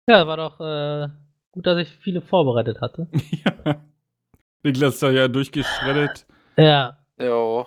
[0.09, 1.09] ja, war doch äh,
[1.53, 3.09] gut, dass ich viele vorbereitet hatte.
[3.45, 3.85] ja.
[4.63, 6.27] Niklas da ja durchgeschreddet.
[6.59, 7.67] Ja, Ja.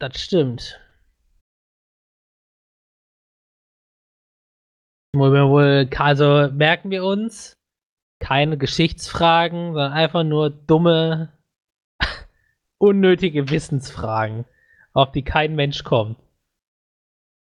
[0.00, 0.78] das stimmt.
[5.14, 7.54] Wollen wir wohl, also merken wir uns,
[8.20, 11.38] keine Geschichtsfragen, sondern einfach nur dumme,
[12.80, 14.46] unnötige Wissensfragen,
[14.94, 16.18] auf die kein Mensch kommt.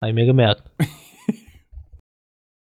[0.02, 0.68] Habe ich mir gemerkt.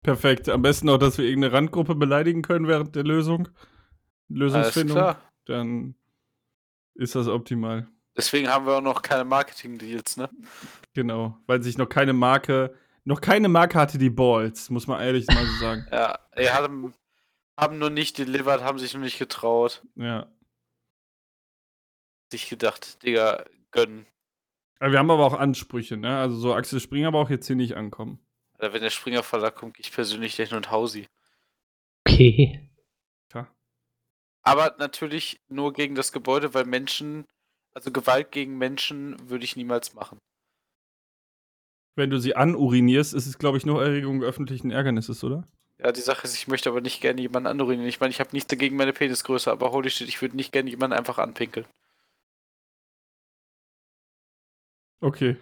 [0.02, 0.48] Perfekt.
[0.48, 3.48] Am besten auch, dass wir irgendeine Randgruppe beleidigen können während der Lösung.
[3.48, 3.58] Alles
[4.28, 4.96] Lösungsfindung.
[4.96, 5.30] klar.
[5.46, 5.94] Dann
[6.95, 7.88] ist das optimal.
[8.16, 10.28] Deswegen haben wir auch noch keine Marketing-Deals, ne?
[10.95, 11.38] Genau.
[11.47, 12.74] Weil sich noch keine Marke,
[13.05, 15.86] noch keine Marke hatte die Balls, muss man ehrlich mal so sagen.
[15.93, 16.95] Ja, die haben,
[17.59, 19.82] haben nur nicht delivered, haben sich noch nicht getraut.
[19.95, 20.26] Ja.
[22.30, 24.07] Sich gedacht, Digga, gönnen.
[24.80, 26.18] Wir haben aber auch Ansprüche, ne?
[26.18, 28.18] Also so Axel Springer braucht jetzt hier nicht ankommen.
[28.59, 31.07] Oder wenn der Springer Verlag kommt, gehe ich persönlich gleich nur und Hausi.
[32.07, 32.69] Okay.
[34.43, 37.26] Aber natürlich nur gegen das Gebäude, weil Menschen,
[37.74, 40.18] also Gewalt gegen Menschen würde ich niemals machen.
[41.97, 45.45] Wenn du sie anurinierst, ist es, glaube ich, nur Erregung öffentlichen Ärgernisses, oder?
[45.78, 47.88] Ja, die Sache ist, ich möchte aber nicht gerne jemanden anurinieren.
[47.88, 50.70] Ich meine, ich habe nichts dagegen meine Penisgröße, aber holy shit, ich würde nicht gerne
[50.70, 51.66] jemanden einfach anpinkeln.
[55.01, 55.36] Okay.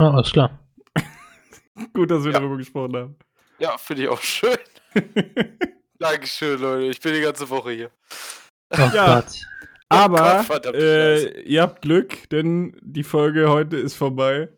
[0.00, 0.58] Ja, alles klar.
[1.92, 2.38] Gut, dass wir Ja.
[2.40, 3.16] darüber gesprochen haben.
[3.58, 4.56] Ja, finde ich auch schön.
[6.00, 6.86] Dankeschön, Leute.
[6.86, 7.90] Ich bin die ganze Woche hier.
[8.72, 9.20] Oh Ja.
[9.20, 9.32] Gott.
[9.90, 14.48] Aber Gott, verdammte äh, ihr habt Glück, denn die Folge heute ist vorbei.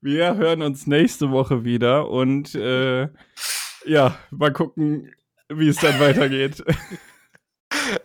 [0.00, 3.08] Wir hören uns nächste Woche wieder und äh,
[3.86, 5.12] ja, mal gucken,
[5.48, 6.62] wie es dann weitergeht.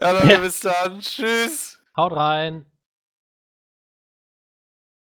[0.01, 0.99] Ja, Leute, bis dann.
[1.01, 1.80] Tschüss.
[1.95, 2.65] Haut rein.